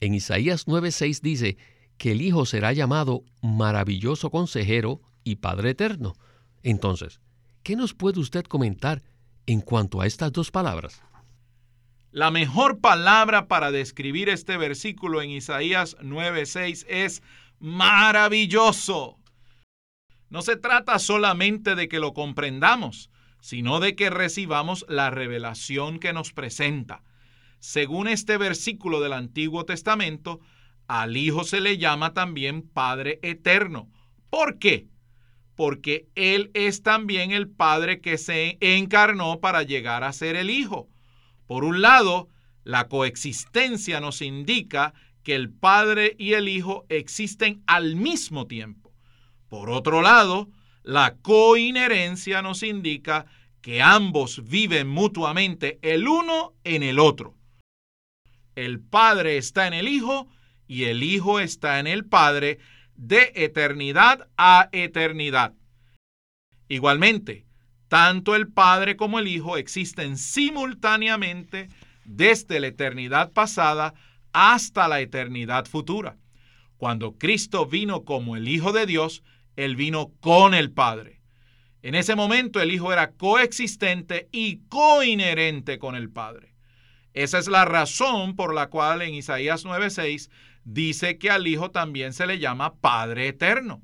En 0.00 0.14
Isaías 0.14 0.66
9:6 0.66 1.20
dice 1.20 1.56
que 1.96 2.10
el 2.10 2.22
Hijo 2.22 2.44
será 2.44 2.72
llamado 2.72 3.22
maravilloso 3.40 4.30
consejero 4.30 5.00
y 5.22 5.36
Padre 5.36 5.70
eterno. 5.70 6.14
Entonces, 6.64 7.20
¿qué 7.62 7.76
nos 7.76 7.94
puede 7.94 8.18
usted 8.18 8.46
comentar 8.46 9.04
en 9.46 9.60
cuanto 9.60 10.00
a 10.00 10.08
estas 10.08 10.32
dos 10.32 10.50
palabras? 10.50 11.02
La 12.16 12.30
mejor 12.30 12.80
palabra 12.80 13.46
para 13.46 13.70
describir 13.70 14.30
este 14.30 14.56
versículo 14.56 15.20
en 15.20 15.28
Isaías 15.28 15.98
9:6 16.00 16.86
es 16.88 17.22
maravilloso. 17.58 19.18
No 20.30 20.40
se 20.40 20.56
trata 20.56 20.98
solamente 20.98 21.74
de 21.74 21.88
que 21.88 22.00
lo 22.00 22.14
comprendamos, 22.14 23.10
sino 23.42 23.80
de 23.80 23.96
que 23.96 24.08
recibamos 24.08 24.86
la 24.88 25.10
revelación 25.10 25.98
que 25.98 26.14
nos 26.14 26.32
presenta. 26.32 27.02
Según 27.58 28.08
este 28.08 28.38
versículo 28.38 29.02
del 29.02 29.12
Antiguo 29.12 29.66
Testamento, 29.66 30.40
al 30.88 31.18
Hijo 31.18 31.44
se 31.44 31.60
le 31.60 31.76
llama 31.76 32.14
también 32.14 32.62
Padre 32.62 33.18
Eterno. 33.20 33.90
¿Por 34.30 34.58
qué? 34.58 34.86
porque 35.54 36.06
Él 36.14 36.50
es 36.54 36.82
también 36.82 37.30
el 37.30 37.48
Padre 37.48 38.00
que 38.00 38.16
se 38.16 38.56
encarnó 38.60 39.40
para 39.40 39.62
llegar 39.64 40.02
a 40.02 40.14
ser 40.14 40.36
el 40.36 40.48
Hijo. 40.48 40.88
Por 41.46 41.64
un 41.64 41.80
lado, 41.80 42.28
la 42.64 42.88
coexistencia 42.88 44.00
nos 44.00 44.22
indica 44.22 44.94
que 45.22 45.34
el 45.34 45.50
Padre 45.50 46.14
y 46.18 46.34
el 46.34 46.48
Hijo 46.48 46.86
existen 46.88 47.62
al 47.66 47.96
mismo 47.96 48.46
tiempo. 48.46 48.92
Por 49.48 49.70
otro 49.70 50.02
lado, 50.02 50.48
la 50.82 51.16
coinherencia 51.22 52.42
nos 52.42 52.62
indica 52.62 53.26
que 53.60 53.82
ambos 53.82 54.48
viven 54.48 54.88
mutuamente 54.88 55.78
el 55.82 56.06
uno 56.06 56.54
en 56.62 56.82
el 56.82 56.98
otro. 56.98 57.34
El 58.54 58.80
Padre 58.80 59.36
está 59.36 59.66
en 59.66 59.74
el 59.74 59.88
Hijo 59.88 60.28
y 60.68 60.84
el 60.84 61.02
Hijo 61.02 61.40
está 61.40 61.80
en 61.80 61.86
el 61.86 62.04
Padre 62.04 62.58
de 62.94 63.32
eternidad 63.34 64.28
a 64.36 64.68
eternidad. 64.72 65.54
Igualmente, 66.68 67.45
tanto 67.88 68.34
el 68.34 68.48
Padre 68.48 68.96
como 68.96 69.18
el 69.18 69.28
Hijo 69.28 69.56
existen 69.56 70.16
simultáneamente 70.16 71.68
desde 72.04 72.60
la 72.60 72.68
eternidad 72.68 73.32
pasada 73.32 73.94
hasta 74.32 74.88
la 74.88 75.00
eternidad 75.00 75.66
futura. 75.66 76.16
Cuando 76.76 77.16
Cristo 77.16 77.66
vino 77.66 78.04
como 78.04 78.36
el 78.36 78.48
Hijo 78.48 78.72
de 78.72 78.86
Dios, 78.86 79.22
Él 79.56 79.76
vino 79.76 80.12
con 80.20 80.54
el 80.54 80.70
Padre. 80.70 81.20
En 81.82 81.94
ese 81.94 82.16
momento 82.16 82.60
el 82.60 82.72
Hijo 82.72 82.92
era 82.92 83.12
coexistente 83.12 84.28
y 84.32 84.58
coinherente 84.68 85.78
con 85.78 85.94
el 85.94 86.10
Padre. 86.10 86.54
Esa 87.14 87.38
es 87.38 87.48
la 87.48 87.64
razón 87.64 88.36
por 88.36 88.52
la 88.52 88.68
cual 88.68 89.00
en 89.00 89.14
Isaías 89.14 89.64
9:6 89.64 90.28
dice 90.64 91.16
que 91.16 91.30
al 91.30 91.46
Hijo 91.46 91.70
también 91.70 92.12
se 92.12 92.26
le 92.26 92.38
llama 92.38 92.74
Padre 92.74 93.28
Eterno. 93.28 93.80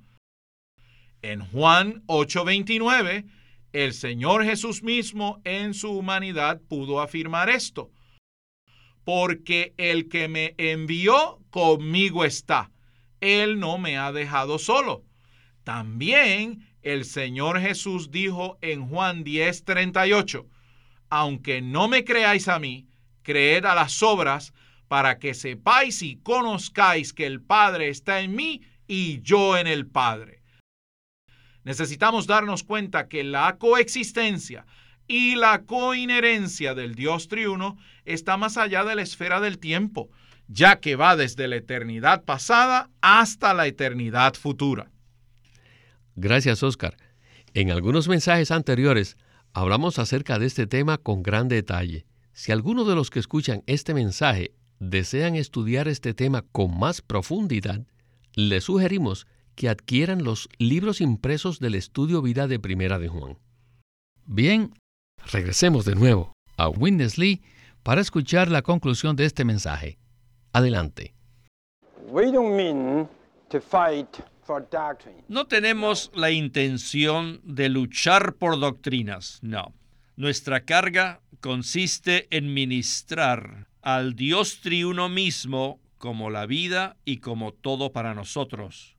En 1.23 1.41
Juan 1.41 2.03
8:29, 2.07 3.25
el 3.73 3.95
Señor 3.95 4.45
Jesús 4.45 4.83
mismo 4.83 5.41
en 5.45 5.75
su 5.75 5.91
humanidad 5.91 6.61
pudo 6.69 7.01
afirmar 7.01 7.49
esto. 7.49 7.91
Porque 9.05 9.75
el 9.79 10.09
que 10.09 10.29
me 10.29 10.55
envió 10.59 11.41
conmigo 11.51 12.25
está. 12.25 12.71
Él 13.21 13.59
no 13.59 13.79
me 13.79 13.99
ha 13.99 14.13
dejado 14.13 14.59
solo. 14.59 15.05
También 15.65 16.69
el 16.83 17.05
Señor 17.05 17.61
Jesús 17.61 18.11
dijo 18.11 18.59
en 18.61 18.89
Juan 18.89 19.25
10:38, 19.25 20.47
aunque 21.09 21.63
no 21.63 21.89
me 21.89 22.05
creáis 22.05 22.49
a 22.49 22.59
mí, 22.59 22.89
creed 23.23 23.65
a 23.65 23.75
las 23.75 24.03
obras 24.03 24.53
para 24.89 25.19
que 25.19 25.35
sepáis 25.35 26.03
y 26.03 26.17
conozcáis 26.17 27.13
que 27.13 27.27
el 27.27 27.41
Padre 27.41 27.89
está 27.89 28.21
en 28.21 28.35
mí 28.35 28.63
y 28.87 29.23
yo 29.23 29.57
en 29.57 29.67
el 29.67 29.87
Padre. 29.87 30.42
Necesitamos 31.65 32.27
darnos 32.27 32.65
cuenta 32.65 33.09
que 33.09 33.25
la 33.25 33.57
coexistencia 33.59 34.67
y 35.07 35.35
la 35.37 35.63
coinherencia 35.63 36.75
del 36.75 36.95
Dios 36.95 37.29
triuno 37.29 37.77
está 38.05 38.37
más 38.37 38.57
allá 38.57 38.85
de 38.85 38.95
la 38.95 39.03
esfera 39.03 39.41
del 39.41 39.59
tiempo, 39.59 40.11
ya 40.49 40.81
que 40.81 40.97
va 40.97 41.17
desde 41.17 41.49
la 41.49 41.57
eternidad 41.57 42.25
pasada 42.25 42.91
hasta 43.01 43.55
la 43.55 43.67
eternidad 43.67 44.35
futura. 44.35 44.91
Gracias, 46.15 46.63
Oscar. 46.63 46.97
En 47.55 47.71
algunos 47.71 48.09
mensajes 48.09 48.51
anteriores 48.51 49.17
hablamos 49.53 49.99
acerca 49.99 50.39
de 50.39 50.47
este 50.47 50.67
tema 50.67 50.99
con 50.99 51.23
gran 51.23 51.49
detalle. 51.49 52.07
Si 52.33 52.51
alguno 52.51 52.85
de 52.85 52.95
los 52.95 53.11
que 53.11 53.19
escuchan 53.19 53.63
este 53.67 53.95
mensaje 53.95 54.55
desean 54.79 55.37
estudiar 55.37 55.89
este 55.89 56.15
tema 56.15 56.43
con 56.51 56.79
más 56.79 57.03
profundidad, 57.03 57.87
les 58.35 58.65
sugerimos 58.65 59.27
que 59.63 59.69
adquieran 59.69 60.25
los 60.25 60.49
libros 60.59 61.01
impresos 61.01 61.61
del 61.61 61.77
estudio 61.77 62.21
vida 62.21 62.49
de 62.49 62.59
Primera 62.59 62.99
de 62.99 63.07
Juan. 63.07 63.39
Bien, 64.27 64.75
regresemos 65.31 65.85
de 65.85 65.95
nuevo 65.95 66.33
a 66.57 66.69
Winnesley 66.69 67.43
para 67.85 68.01
escuchar 68.01 68.51
la 68.51 68.63
conclusión 68.63 69.15
de 69.15 69.25
este 69.25 69.45
mensaje. 69.45 69.99
Adelante. 70.53 71.15
No 75.29 75.47
tenemos 75.47 76.11
la 76.13 76.33
intención 76.33 77.41
de 77.45 77.69
luchar 77.69 78.35
por 78.35 78.59
doctrinas, 78.59 79.39
no. 79.43 79.73
Nuestra 80.17 80.65
carga 80.65 81.21
consiste 81.39 82.27
en 82.37 82.53
ministrar 82.53 83.69
al 83.81 84.17
Dios 84.17 84.61
triuno 84.61 85.09
mismo 85.09 85.79
como 85.99 86.31
la 86.31 86.47
vida 86.47 86.97
y 87.05 87.19
como 87.19 87.53
todo 87.53 87.93
para 87.93 88.13
nosotros, 88.13 88.97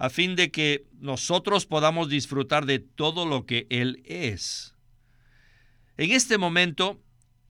a 0.00 0.08
fin 0.08 0.34
de 0.34 0.50
que 0.50 0.86
nosotros 0.98 1.66
podamos 1.66 2.08
disfrutar 2.08 2.64
de 2.64 2.78
todo 2.78 3.26
lo 3.26 3.44
que 3.44 3.66
Él 3.68 4.02
es. 4.06 4.74
En 5.98 6.12
este 6.12 6.38
momento, 6.38 7.02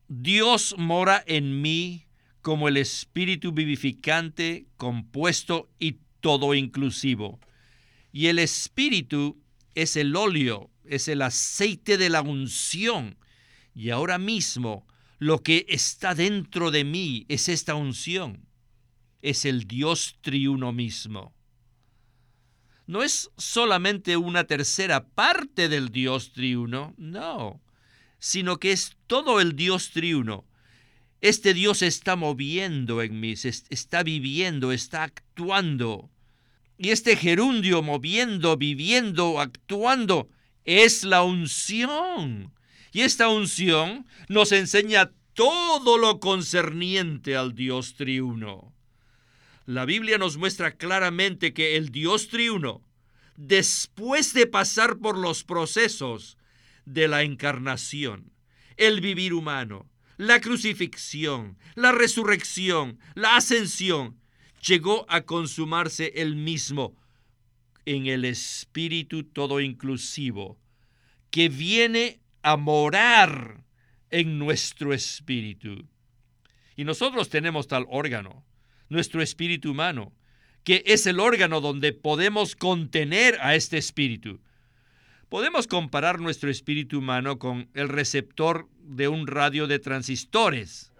Dios 0.08 0.74
mora 0.76 1.22
en 1.28 1.62
mí 1.62 2.08
como 2.42 2.66
el 2.66 2.76
Espíritu 2.76 3.52
vivificante, 3.52 4.66
compuesto 4.76 5.70
y 5.78 5.98
todo 6.18 6.54
inclusivo. 6.54 7.38
Y 8.10 8.26
el 8.26 8.40
Espíritu 8.40 9.40
es 9.76 9.94
el 9.94 10.16
óleo, 10.16 10.72
es 10.84 11.06
el 11.06 11.22
aceite 11.22 11.98
de 11.98 12.10
la 12.10 12.20
unción. 12.20 13.16
Y 13.76 13.90
ahora 13.90 14.18
mismo 14.18 14.88
lo 15.20 15.44
que 15.44 15.66
está 15.68 16.16
dentro 16.16 16.72
de 16.72 16.82
mí 16.82 17.26
es 17.28 17.48
esta 17.48 17.76
unción, 17.76 18.44
es 19.22 19.44
el 19.44 19.68
Dios 19.68 20.18
triuno 20.20 20.72
mismo. 20.72 21.32
No 22.90 23.04
es 23.04 23.30
solamente 23.36 24.16
una 24.16 24.48
tercera 24.48 25.06
parte 25.06 25.68
del 25.68 25.90
Dios 25.90 26.32
triuno, 26.32 26.92
no, 26.96 27.60
sino 28.18 28.58
que 28.58 28.72
es 28.72 28.96
todo 29.06 29.40
el 29.40 29.54
Dios 29.54 29.92
triuno. 29.92 30.44
Este 31.20 31.54
Dios 31.54 31.82
está 31.82 32.16
moviendo 32.16 33.00
en 33.00 33.20
mí, 33.20 33.34
está 33.44 34.02
viviendo, 34.02 34.72
está 34.72 35.04
actuando. 35.04 36.10
Y 36.78 36.88
este 36.88 37.14
gerundio 37.14 37.80
moviendo, 37.80 38.56
viviendo, 38.56 39.38
actuando, 39.38 40.28
es 40.64 41.04
la 41.04 41.22
unción. 41.22 42.52
Y 42.90 43.02
esta 43.02 43.28
unción 43.28 44.04
nos 44.28 44.50
enseña 44.50 45.12
todo 45.34 45.96
lo 45.96 46.18
concerniente 46.18 47.36
al 47.36 47.54
Dios 47.54 47.94
triuno. 47.94 48.74
La 49.66 49.84
Biblia 49.84 50.18
nos 50.18 50.36
muestra 50.36 50.72
claramente 50.72 51.52
que 51.52 51.76
el 51.76 51.90
Dios 51.90 52.28
triuno, 52.28 52.82
después 53.36 54.34
de 54.34 54.46
pasar 54.46 54.98
por 54.98 55.16
los 55.16 55.44
procesos 55.44 56.36
de 56.84 57.08
la 57.08 57.22
encarnación, 57.22 58.32
el 58.76 59.00
vivir 59.00 59.34
humano, 59.34 59.88
la 60.16 60.40
crucifixión, 60.40 61.56
la 61.74 61.92
resurrección, 61.92 62.98
la 63.14 63.36
ascensión, 63.36 64.20
llegó 64.66 65.06
a 65.08 65.22
consumarse 65.22 66.12
el 66.16 66.36
mismo 66.36 66.96
en 67.86 68.06
el 68.06 68.24
Espíritu 68.24 69.24
todo 69.24 69.60
inclusivo, 69.60 70.58
que 71.30 71.48
viene 71.48 72.20
a 72.42 72.56
morar 72.56 73.64
en 74.10 74.38
nuestro 74.38 74.92
espíritu. 74.92 75.86
Y 76.76 76.84
nosotros 76.84 77.28
tenemos 77.28 77.68
tal 77.68 77.86
órgano, 77.88 78.44
nuestro 78.90 79.22
espíritu 79.22 79.70
humano, 79.70 80.12
que 80.62 80.82
es 80.84 81.06
el 81.06 81.18
órgano 81.18 81.62
donde 81.62 81.94
podemos 81.94 82.54
contener 82.54 83.38
a 83.40 83.54
este 83.54 83.78
espíritu. 83.78 84.40
Podemos 85.30 85.66
comparar 85.66 86.20
nuestro 86.20 86.50
espíritu 86.50 86.98
humano 86.98 87.38
con 87.38 87.70
el 87.72 87.88
receptor 87.88 88.68
de 88.82 89.08
un 89.08 89.26
radio 89.26 89.66
de 89.66 89.78
transistores. 89.78 90.92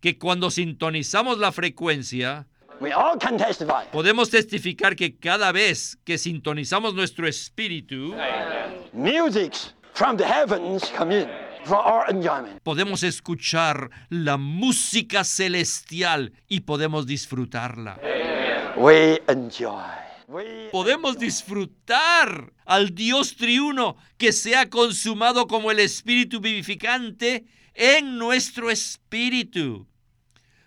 que 0.00 0.18
cuando 0.18 0.50
sintonizamos 0.50 1.38
la 1.38 1.52
frecuencia, 1.52 2.46
Podemos 3.92 4.30
testificar 4.30 4.96
que 4.96 5.14
cada 5.18 5.52
vez 5.52 5.98
que 6.02 6.16
sintonizamos 6.16 6.94
nuestro 6.94 7.28
espíritu, 7.28 8.14
Podemos 12.62 13.02
escuchar 13.02 13.90
la 14.08 14.36
música 14.36 15.24
celestial 15.24 16.32
y 16.48 16.60
podemos 16.60 17.06
disfrutarla. 17.06 18.00
Podemos 20.70 21.18
disfrutar 21.18 22.52
al 22.64 22.94
Dios 22.94 23.36
triuno 23.36 23.96
que 24.16 24.32
se 24.32 24.56
ha 24.56 24.70
consumado 24.70 25.46
como 25.46 25.70
el 25.70 25.80
Espíritu 25.80 26.40
vivificante 26.40 27.46
en 27.74 28.18
nuestro 28.18 28.70
espíritu. 28.70 29.88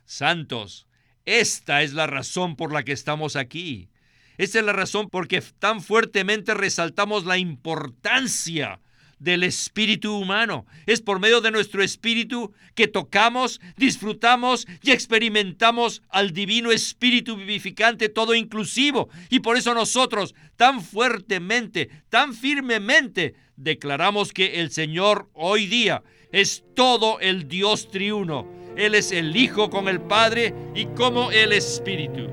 Santos, 0.06 0.88
esta 1.26 1.82
es 1.82 1.94
la 1.94 2.08
razón 2.08 2.56
por 2.56 2.74
la 2.74 2.84
que 2.84 2.92
estamos 2.92 3.36
aquí. 3.36 3.90
Esta 4.38 4.60
es 4.60 4.66
la 4.66 4.74
razón 4.74 5.10
por 5.10 5.28
que 5.28 5.42
tan 5.42 5.82
fuertemente 5.82 6.54
resaltamos 6.54 7.26
la 7.26 7.38
importancia 7.38 8.82
del 9.24 9.44
espíritu 9.44 10.16
humano. 10.18 10.66
Es 10.86 11.02
por 11.02 11.20
medio 11.20 11.40
de 11.40 11.52
nuestro 11.52 11.82
espíritu 11.82 12.54
que 12.76 12.88
tocamos, 12.88 13.62
disfrutamos 13.78 14.68
y 14.82 14.92
experimentamos 14.92 16.02
al 16.10 16.34
divino 16.34 16.72
espíritu 16.72 17.38
vivificante 17.38 18.10
todo 18.10 18.36
inclusivo. 18.36 19.10
Y 19.30 19.40
por 19.40 19.58
eso 19.58 19.74
nosotros 19.74 20.36
tan 20.58 20.82
fuertemente, 20.82 21.90
tan 22.10 22.34
firmemente 22.34 23.36
declaramos 23.56 24.34
que 24.34 24.60
el 24.60 24.72
Señor 24.72 25.30
hoy 25.34 25.68
día 25.68 26.04
es 26.32 26.64
todo 26.76 27.20
el 27.22 27.48
Dios 27.48 27.90
triuno. 27.90 28.46
Él 28.76 28.96
es 28.96 29.12
el 29.12 29.36
Hijo 29.36 29.70
con 29.70 29.88
el 29.88 30.02
Padre 30.02 30.54
y 30.76 30.88
como 30.88 31.32
el 31.32 31.54
Espíritu. 31.54 32.28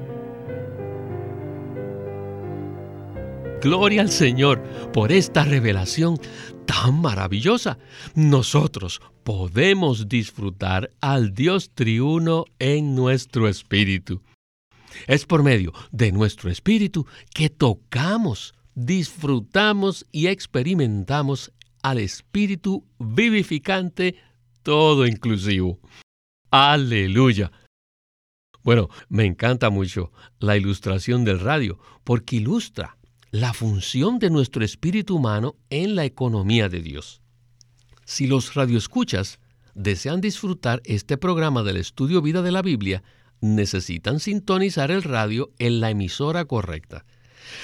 Gloria 3.61 4.01
al 4.01 4.11
Señor 4.11 4.63
por 4.93 5.13
esta 5.13 5.45
revelación 5.45 6.19
tan 6.71 7.01
maravillosa. 7.01 7.79
Nosotros 8.15 9.03
podemos 9.25 10.09
disfrutar 10.09 10.93
al 11.01 11.35
Dios 11.35 11.71
triuno 11.75 12.45
en 12.61 12.95
nuestro 12.95 13.49
espíritu. 13.49 14.23
Es 15.09 15.27
por 15.27 15.43
medio 15.43 15.73
de 15.91 16.13
nuestro 16.13 16.49
espíritu 16.49 17.07
que 17.35 17.51
tocamos, 17.51 18.55
disfrutamos 18.77 20.07
y 20.13 20.29
experimentamos 20.29 21.53
al 21.83 21.99
espíritu 21.99 22.87
vivificante 23.01 24.15
todo 24.63 25.09
inclusivo. 25.09 25.81
Aleluya. 26.53 27.51
Bueno, 28.63 28.91
me 29.09 29.25
encanta 29.25 29.71
mucho 29.71 30.13
la 30.39 30.57
ilustración 30.57 31.25
del 31.25 31.41
radio 31.41 31.81
porque 32.05 32.37
ilustra 32.37 32.97
la 33.31 33.53
función 33.53 34.19
de 34.19 34.29
nuestro 34.29 34.65
espíritu 34.65 35.17
humano 35.17 35.55
en 35.71 35.95
la 35.95 36.05
economía 36.05 36.69
de 36.69 36.81
Dios. 36.81 37.23
Si 38.05 38.27
los 38.27 38.55
radioescuchas 38.55 39.39
desean 39.75 40.21
disfrutar 40.21 40.83
este 40.85 41.17
programa 41.17 41.63
del 41.63 41.77
estudio 41.77 42.23
vida 42.23 42.43
de 42.43 42.51
la 42.51 42.61
Biblia, 42.61 43.05
necesitan 43.41 44.19
sintonizar 44.19 44.91
el 44.91 45.05
radio 45.05 45.53
en 45.61 45.81
la 45.81 45.91
emisora 45.91 46.45
correcta. 46.45 47.05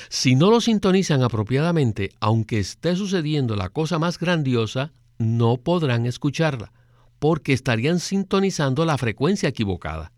Si 0.09 0.37
no 0.37 0.51
lo 0.51 0.61
sintonizan 0.61 1.25
apropiadamente, 1.25 2.13
aunque 2.21 2.61
esté 2.61 2.95
sucediendo 2.95 3.57
la 3.57 3.69
cosa 3.69 3.99
más 3.99 4.21
grandiosa, 4.21 4.93
no 5.19 5.57
podrán 5.57 6.07
escucharla, 6.07 6.73
porque 7.19 7.53
estarían 7.53 7.99
sintonizando 7.99 8.85
la 8.85 8.99
frecuencia 8.99 9.49
equivocada. 9.49 10.13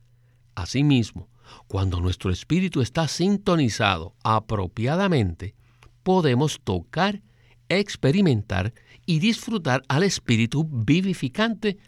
Asimismo, 0.54 1.30
cuando 1.66 2.00
nuestro 2.00 2.30
espíritu 2.30 2.80
está 2.80 3.08
sintonizado 3.08 4.14
apropiadamente, 4.22 5.54
podemos 6.02 6.60
tocar, 6.62 7.22
experimentar 7.68 8.72
y 9.06 9.18
disfrutar 9.18 9.82
al 9.88 10.02
espíritu 10.02 10.64
vivificante, 10.64 11.78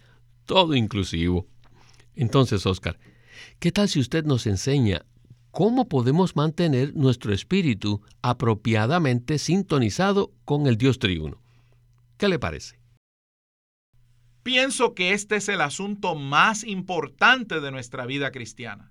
todo 0.44 0.74
inclusivo. 0.74 1.46
Entonces, 2.14 2.66
Oscar, 2.66 2.98
¿qué 3.58 3.72
tal 3.72 3.88
si 3.88 4.00
usted 4.00 4.24
nos 4.24 4.46
enseña 4.46 5.04
cómo 5.50 5.88
podemos 5.88 6.36
mantener 6.36 6.94
nuestro 6.94 7.32
espíritu 7.32 8.02
apropiadamente 8.22 9.38
sintonizado 9.38 10.32
con 10.44 10.66
el 10.66 10.76
Dios 10.76 10.98
triuno? 10.98 11.40
¿Qué 12.16 12.28
le 12.28 12.38
parece? 12.38 12.78
Pienso 14.42 14.94
que 14.94 15.12
este 15.12 15.36
es 15.36 15.48
el 15.48 15.60
asunto 15.60 16.14
más 16.14 16.64
importante 16.64 17.60
de 17.60 17.70
nuestra 17.70 18.06
vida 18.06 18.30
cristiana. 18.30 18.90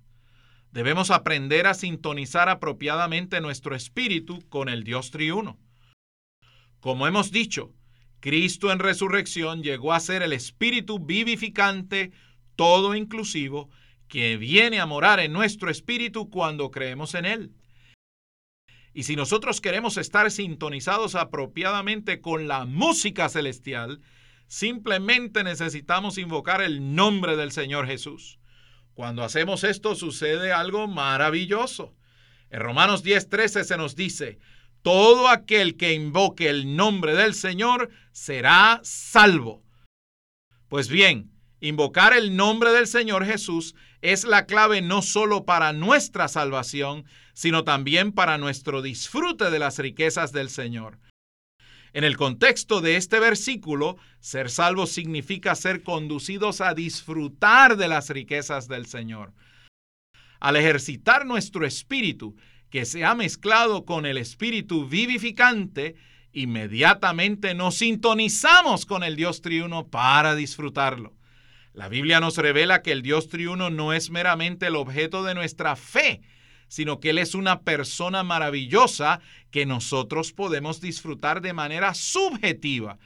Debemos 0.71 1.09
aprender 1.09 1.65
a 1.65 1.73
sintonizar 1.73 2.47
apropiadamente 2.47 3.41
nuestro 3.41 3.75
espíritu 3.75 4.47
con 4.49 4.69
el 4.69 4.83
Dios 4.83 5.09
triuno. 5.09 5.57
Como 6.79 7.07
hemos 7.07 7.31
dicho, 7.31 7.73
Cristo 8.19 8.71
en 8.71 8.79
resurrección 8.79 9.63
llegó 9.63 9.93
a 9.93 9.99
ser 9.99 10.21
el 10.21 10.33
espíritu 10.33 10.99
vivificante, 10.99 12.11
todo 12.55 12.95
inclusivo, 12.95 13.69
que 14.07 14.37
viene 14.37 14.79
a 14.79 14.85
morar 14.85 15.19
en 15.19 15.33
nuestro 15.33 15.69
espíritu 15.69 16.29
cuando 16.29 16.71
creemos 16.71 17.15
en 17.15 17.25
Él. 17.25 17.51
Y 18.93 19.03
si 19.03 19.15
nosotros 19.15 19.61
queremos 19.61 19.97
estar 19.97 20.29
sintonizados 20.31 21.15
apropiadamente 21.15 22.21
con 22.21 22.47
la 22.47 22.65
música 22.65 23.29
celestial, 23.29 24.01
simplemente 24.47 25.43
necesitamos 25.43 26.17
invocar 26.17 26.61
el 26.61 26.95
nombre 26.95 27.35
del 27.35 27.51
Señor 27.51 27.87
Jesús. 27.87 28.39
Cuando 28.99 29.23
hacemos 29.23 29.63
esto 29.63 29.95
sucede 29.95 30.51
algo 30.51 30.85
maravilloso. 30.85 31.95
En 32.49 32.59
Romanos 32.59 33.01
10:13 33.01 33.63
se 33.63 33.77
nos 33.77 33.95
dice, 33.95 34.39
todo 34.81 35.29
aquel 35.29 35.77
que 35.77 35.93
invoque 35.93 36.49
el 36.49 36.75
nombre 36.75 37.13
del 37.15 37.33
Señor 37.33 37.91
será 38.11 38.81
salvo. 38.83 39.63
Pues 40.67 40.89
bien, 40.89 41.31
invocar 41.61 42.11
el 42.11 42.35
nombre 42.35 42.73
del 42.73 42.87
Señor 42.87 43.25
Jesús 43.25 43.73
es 44.01 44.25
la 44.25 44.45
clave 44.45 44.81
no 44.81 45.01
solo 45.01 45.45
para 45.45 45.71
nuestra 45.71 46.27
salvación, 46.27 47.05
sino 47.33 47.63
también 47.63 48.11
para 48.11 48.37
nuestro 48.37 48.81
disfrute 48.81 49.49
de 49.49 49.59
las 49.59 49.79
riquezas 49.79 50.33
del 50.33 50.49
Señor. 50.49 50.99
En 51.93 52.03
el 52.03 52.17
contexto 52.17 52.81
de 52.81 52.95
este 52.97 53.19
versículo, 53.19 53.97
ser 54.19 54.49
salvo 54.49 54.85
significa 54.85 55.55
ser 55.55 55.81
conducidos 55.81 56.61
a 56.61 56.73
disfrutar 56.73 57.77
de 57.77 57.87
las 57.87 58.09
riquezas 58.09 58.67
del 58.67 58.85
Señor. 58.85 59.33
Al 60.39 60.55
ejercitar 60.55 61.25
nuestro 61.25 61.65
espíritu, 61.65 62.35
que 62.69 62.85
se 62.85 63.03
ha 63.03 63.15
mezclado 63.15 63.85
con 63.85 64.05
el 64.05 64.17
espíritu 64.17 64.87
vivificante, 64.87 65.95
inmediatamente 66.31 67.55
nos 67.55 67.75
sintonizamos 67.75 68.85
con 68.85 69.03
el 69.03 69.15
Dios 69.15 69.41
triuno 69.41 69.87
para 69.87 70.35
disfrutarlo. 70.35 71.15
La 71.73 71.89
Biblia 71.89 72.19
nos 72.19 72.37
revela 72.37 72.81
que 72.81 72.91
el 72.91 73.01
Dios 73.01 73.29
triuno 73.29 73.69
no 73.69 73.93
es 73.93 74.11
meramente 74.11 74.67
el 74.67 74.75
objeto 74.75 75.23
de 75.23 75.33
nuestra 75.33 75.75
fe, 75.75 76.21
sino 76.69 77.01
que 77.01 77.09
Él 77.09 77.17
es 77.17 77.35
una 77.35 77.61
persona 77.61 78.23
maravillosa 78.23 79.19
que 79.51 79.65
nosotros 79.65 80.31
podemos 80.31 80.79
disfrutar 80.79 81.41
de 81.41 81.51
manera 81.51 81.93
subjetiva, 81.93 82.97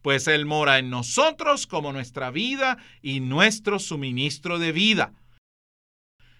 pues 0.00 0.26
Él 0.28 0.46
mora 0.46 0.78
en 0.78 0.88
nosotros 0.88 1.66
como 1.66 1.92
nuestra 1.92 2.30
vida 2.30 2.78
y 3.02 3.20
nuestro 3.20 3.78
suministro 3.78 4.58
de 4.58 4.72
vida. 4.72 5.12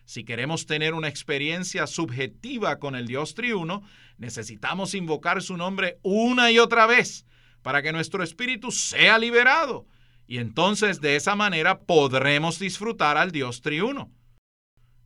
Si 0.04 0.24
queremos 0.24 0.66
tener 0.66 0.94
una 0.94 1.08
experiencia 1.08 1.86
subjetiva 1.86 2.78
con 2.78 2.96
el 2.96 3.06
Dios 3.06 3.34
triuno, 3.34 3.82
necesitamos 4.18 4.94
invocar 4.94 5.42
su 5.42 5.56
nombre 5.56 5.98
una 6.02 6.50
y 6.50 6.58
otra 6.58 6.86
vez 6.86 7.26
para 7.62 7.82
que 7.82 7.92
nuestro 7.92 8.22
espíritu 8.22 8.70
sea 8.70 9.18
liberado. 9.18 9.86
Y 10.26 10.38
entonces 10.38 11.00
de 11.00 11.16
esa 11.16 11.36
manera 11.36 11.80
podremos 11.80 12.58
disfrutar 12.58 13.16
al 13.16 13.32
Dios 13.32 13.60
triuno. 13.60 14.10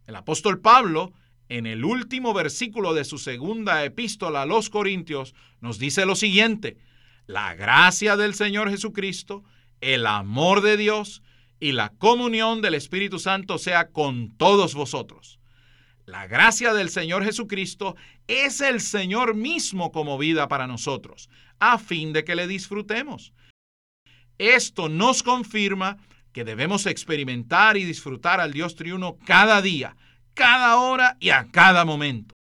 El 0.06 0.16
apóstol 0.16 0.60
Pablo 0.60 1.12
en 1.48 1.66
el 1.66 1.84
último 1.84 2.34
versículo 2.34 2.94
de 2.94 3.04
su 3.04 3.18
segunda 3.18 3.84
epístola 3.84 4.42
a 4.42 4.46
los 4.46 4.70
Corintios, 4.70 5.34
nos 5.60 5.78
dice 5.78 6.06
lo 6.06 6.16
siguiente, 6.16 6.76
la 7.26 7.54
gracia 7.54 8.16
del 8.16 8.34
Señor 8.34 8.70
Jesucristo, 8.70 9.44
el 9.80 10.06
amor 10.06 10.60
de 10.60 10.76
Dios 10.76 11.22
y 11.60 11.72
la 11.72 11.90
comunión 11.90 12.62
del 12.62 12.74
Espíritu 12.74 13.18
Santo 13.18 13.58
sea 13.58 13.88
con 13.88 14.36
todos 14.36 14.74
vosotros. 14.74 15.38
La 16.04 16.28
gracia 16.28 16.72
del 16.72 16.88
Señor 16.88 17.24
Jesucristo 17.24 17.96
es 18.28 18.60
el 18.60 18.80
Señor 18.80 19.34
mismo 19.34 19.90
como 19.90 20.18
vida 20.18 20.46
para 20.46 20.68
nosotros, 20.68 21.28
a 21.58 21.78
fin 21.78 22.12
de 22.12 22.24
que 22.24 22.36
le 22.36 22.46
disfrutemos. 22.46 23.32
Esto 24.38 24.88
nos 24.88 25.22
confirma 25.22 25.96
que 26.32 26.44
debemos 26.44 26.86
experimentar 26.86 27.76
y 27.76 27.84
disfrutar 27.84 28.40
al 28.40 28.52
Dios 28.52 28.76
triuno 28.76 29.16
cada 29.24 29.62
día, 29.62 29.96
cada 30.36 30.76
hora 30.76 31.16
y 31.18 31.30
a 31.30 31.48
cada 31.50 31.84
momento. 31.84 32.34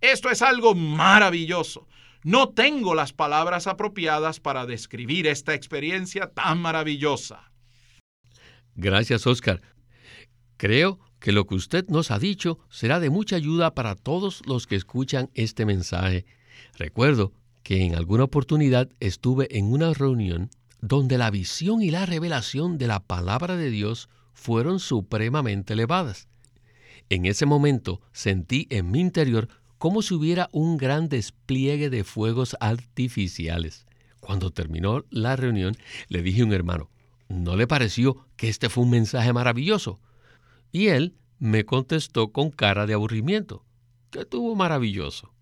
Esto 0.00 0.30
es 0.30 0.42
algo 0.42 0.76
maravilloso. 0.76 1.88
No 2.22 2.50
tengo 2.50 2.94
las 2.94 3.12
palabras 3.12 3.66
apropiadas 3.66 4.38
para 4.38 4.66
describir 4.66 5.26
esta 5.26 5.54
experiencia 5.54 6.28
tan 6.28 6.60
maravillosa. 6.60 7.50
Gracias, 8.76 9.26
Oscar. 9.26 9.60
Creo 10.56 11.00
que 11.18 11.32
lo 11.32 11.46
que 11.46 11.56
usted 11.56 11.88
nos 11.88 12.10
ha 12.10 12.18
dicho 12.18 12.60
será 12.68 13.00
de 13.00 13.10
mucha 13.10 13.36
ayuda 13.36 13.74
para 13.74 13.96
todos 13.96 14.42
los 14.46 14.66
que 14.66 14.76
escuchan 14.76 15.30
este 15.34 15.66
mensaje. 15.66 16.26
Recuerdo 16.76 17.32
que 17.62 17.84
en 17.84 17.94
alguna 17.94 18.24
oportunidad 18.24 18.88
estuve 19.00 19.56
en 19.56 19.72
una 19.72 19.92
reunión 19.94 20.50
donde 20.80 21.16
la 21.18 21.30
visión 21.30 21.80
y 21.80 21.90
la 21.90 22.06
revelación 22.06 22.76
de 22.76 22.88
la 22.88 23.00
palabra 23.00 23.56
de 23.56 23.70
Dios 23.70 24.08
fueron 24.34 24.80
supremamente 24.80 25.74
elevadas. 25.74 26.28
En 27.10 27.26
ese 27.26 27.46
momento 27.46 28.00
sentí 28.12 28.66
en 28.70 28.90
mi 28.90 29.00
interior 29.00 29.48
como 29.78 30.02
si 30.02 30.14
hubiera 30.14 30.48
un 30.52 30.76
gran 30.76 31.08
despliegue 31.08 31.90
de 31.90 32.04
fuegos 32.04 32.56
artificiales. 32.60 33.86
Cuando 34.20 34.50
terminó 34.52 35.04
la 35.10 35.34
reunión, 35.34 35.76
le 36.08 36.22
dije 36.22 36.42
a 36.42 36.44
un 36.44 36.52
hermano, 36.52 36.88
¿no 37.28 37.56
le 37.56 37.66
pareció 37.66 38.26
que 38.36 38.48
este 38.48 38.68
fue 38.68 38.84
un 38.84 38.90
mensaje 38.90 39.32
maravilloso? 39.32 40.00
Y 40.70 40.86
él 40.86 41.16
me 41.38 41.64
contestó 41.64 42.30
con 42.30 42.50
cara 42.50 42.86
de 42.86 42.94
aburrimiento, 42.94 43.64
que 44.10 44.24
tuvo 44.24 44.54
maravilloso. 44.54 45.32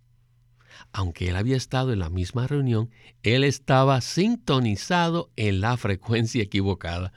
aunque 0.92 1.28
él 1.28 1.36
había 1.36 1.56
estado 1.56 1.92
en 1.92 1.98
la 1.98 2.10
misma 2.10 2.46
reunión, 2.46 2.90
él 3.22 3.44
estaba 3.44 4.00
sintonizado 4.00 5.30
en 5.36 5.60
la 5.60 5.76
frecuencia 5.76 6.42
equivocada. 6.42 7.12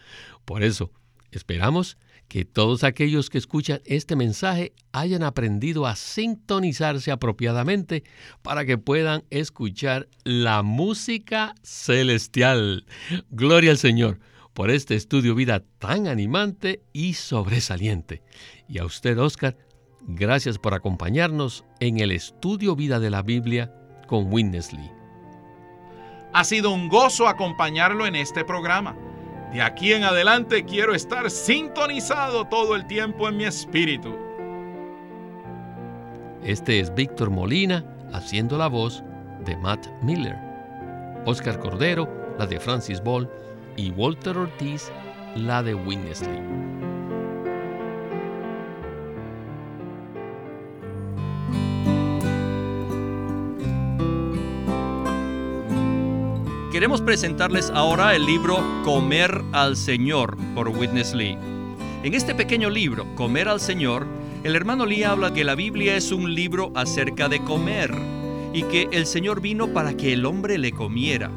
Por 0.46 0.64
eso, 0.64 0.92
esperamos 1.32 1.98
que 2.28 2.46
todos 2.46 2.84
aquellos 2.84 3.30
que 3.30 3.38
escuchan 3.38 3.82
este 3.86 4.16
mensaje 4.16 4.74
hayan 4.92 5.24
aprendido 5.24 5.86
a 5.86 5.96
sintonizarse 5.96 7.12
apropiadamente 7.12 8.04
para 8.42 8.66
que 8.66 8.78
puedan 8.78 9.24
escuchar 9.30 10.08
la 10.24 10.64
música 10.64 11.54
celestial. 11.62 12.86
Gloria 13.30 13.72
al 13.72 13.78
Señor 13.78 14.20
por 14.54 14.70
este 14.70 14.96
estudio 14.96 15.36
vida 15.36 15.64
tan 15.80 16.08
animante 16.08 16.84
y 16.94 17.14
sobresaliente. 17.14 18.22
Y 18.68 18.80
a 18.80 18.86
usted, 18.86 19.18
Oscar, 19.20 19.58
gracias 20.02 20.58
por 20.58 20.74
acompañarnos 20.74 21.66
en 21.80 22.00
el 22.00 22.12
estudio 22.12 22.76
vida 22.76 23.00
de 23.00 23.10
la 23.10 23.22
Biblia 23.22 23.74
con 24.08 24.32
Witness 24.32 24.74
Lee. 24.74 24.92
Ha 26.34 26.44
sido 26.44 26.72
un 26.72 26.90
gozo 26.90 27.28
acompañarlo 27.28 28.08
en 28.08 28.16
este 28.16 28.44
programa. 28.44 28.96
De 29.54 29.62
aquí 29.62 29.94
en 29.94 30.04
adelante 30.04 30.66
quiero 30.66 30.96
estar 30.96 31.30
sintonizado 31.30 32.46
todo 32.46 32.76
el 32.76 32.88
tiempo 32.88 33.30
en 33.30 33.38
mi 33.38 33.46
espíritu. 33.46 34.18
Este 36.44 36.80
es 36.80 36.94
Víctor 36.96 37.30
Molina 37.30 37.86
haciendo 38.14 38.58
la 38.58 38.66
voz 38.66 39.04
de 39.46 39.56
Matt 39.58 39.86
Miller. 40.02 40.36
Oscar 41.28 41.60
Cordero, 41.60 42.10
la 42.40 42.48
de 42.48 42.60
Francis 42.60 43.02
Ball 43.02 43.30
y 43.78 43.92
Walter 43.92 44.36
Ortiz, 44.40 44.92
la 45.36 45.62
de 45.62 45.76
Winnesley. 45.76 46.93
Queremos 56.74 57.02
presentarles 57.02 57.70
ahora 57.70 58.16
el 58.16 58.26
libro 58.26 58.58
Comer 58.84 59.44
al 59.52 59.78
Señor 59.78 60.36
por 60.56 60.70
Witness 60.70 61.14
Lee. 61.14 61.38
En 62.02 62.16
este 62.16 62.34
pequeño 62.34 62.72
libro, 62.72 63.06
Comer 63.14 63.48
al 63.48 63.60
Señor, 63.60 64.08
el 64.44 64.56
hermano 64.56 64.88
Lee 64.88 65.04
habla 65.04 65.32
que 65.36 65.44
la 65.44 65.54
Biblia 65.54 65.96
es 65.96 66.12
un 66.12 66.34
libro 66.34 66.72
acerca 66.74 67.30
de 67.30 67.44
comer 67.44 67.94
y 68.54 68.64
que 68.64 68.90
el 68.92 69.06
Señor 69.06 69.40
vino 69.40 69.68
para 69.68 69.96
que 69.96 70.14
el 70.14 70.26
hombre 70.26 70.58
le 70.58 70.72
comiera. 70.72 71.30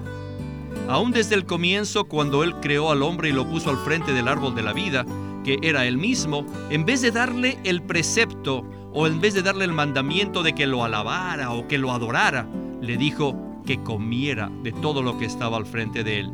Aún 0.88 1.12
desde 1.12 1.34
el 1.34 1.44
comienzo, 1.44 2.06
cuando 2.06 2.42
Él 2.42 2.54
creó 2.62 2.90
al 2.90 3.02
hombre 3.02 3.28
y 3.28 3.32
lo 3.32 3.46
puso 3.46 3.68
al 3.68 3.76
frente 3.76 4.14
del 4.14 4.28
árbol 4.28 4.54
de 4.54 4.62
la 4.62 4.72
vida, 4.72 5.04
que 5.44 5.58
era 5.60 5.84
Él 5.84 5.98
mismo, 5.98 6.46
en 6.70 6.86
vez 6.86 7.02
de 7.02 7.10
darle 7.10 7.58
el 7.62 7.82
precepto 7.82 8.64
o 8.94 9.06
en 9.06 9.20
vez 9.20 9.34
de 9.34 9.42
darle 9.42 9.66
el 9.66 9.72
mandamiento 9.74 10.42
de 10.42 10.54
que 10.54 10.66
lo 10.66 10.82
alabara 10.82 11.52
o 11.52 11.68
que 11.68 11.76
lo 11.76 11.92
adorara, 11.92 12.48
le 12.80 12.96
dijo, 12.96 13.45
que 13.66 13.82
comiera 13.82 14.50
de 14.62 14.72
todo 14.72 15.02
lo 15.02 15.18
que 15.18 15.26
estaba 15.26 15.58
al 15.58 15.66
frente 15.66 16.02
de 16.02 16.20
él. 16.20 16.32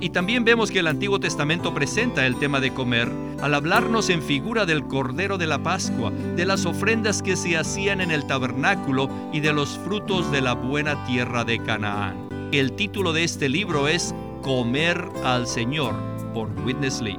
Y 0.00 0.10
también 0.10 0.44
vemos 0.44 0.70
que 0.70 0.78
el 0.78 0.86
Antiguo 0.86 1.18
Testamento 1.18 1.74
presenta 1.74 2.24
el 2.26 2.36
tema 2.36 2.60
de 2.60 2.72
comer 2.72 3.10
al 3.40 3.54
hablarnos 3.54 4.10
en 4.10 4.22
figura 4.22 4.64
del 4.64 4.84
Cordero 4.84 5.38
de 5.38 5.46
la 5.46 5.62
Pascua, 5.62 6.10
de 6.10 6.44
las 6.44 6.66
ofrendas 6.66 7.22
que 7.22 7.36
se 7.36 7.56
hacían 7.56 8.00
en 8.00 8.10
el 8.10 8.26
tabernáculo 8.26 9.08
y 9.32 9.40
de 9.40 9.52
los 9.52 9.78
frutos 9.78 10.30
de 10.30 10.40
la 10.40 10.54
buena 10.54 11.04
tierra 11.06 11.44
de 11.44 11.58
Canaán. 11.58 12.28
El 12.52 12.72
título 12.72 13.12
de 13.12 13.24
este 13.24 13.48
libro 13.48 13.88
es 13.88 14.14
Comer 14.42 15.04
al 15.24 15.46
Señor 15.46 15.94
por 16.32 16.48
Witness 16.64 17.00
Lee. 17.00 17.18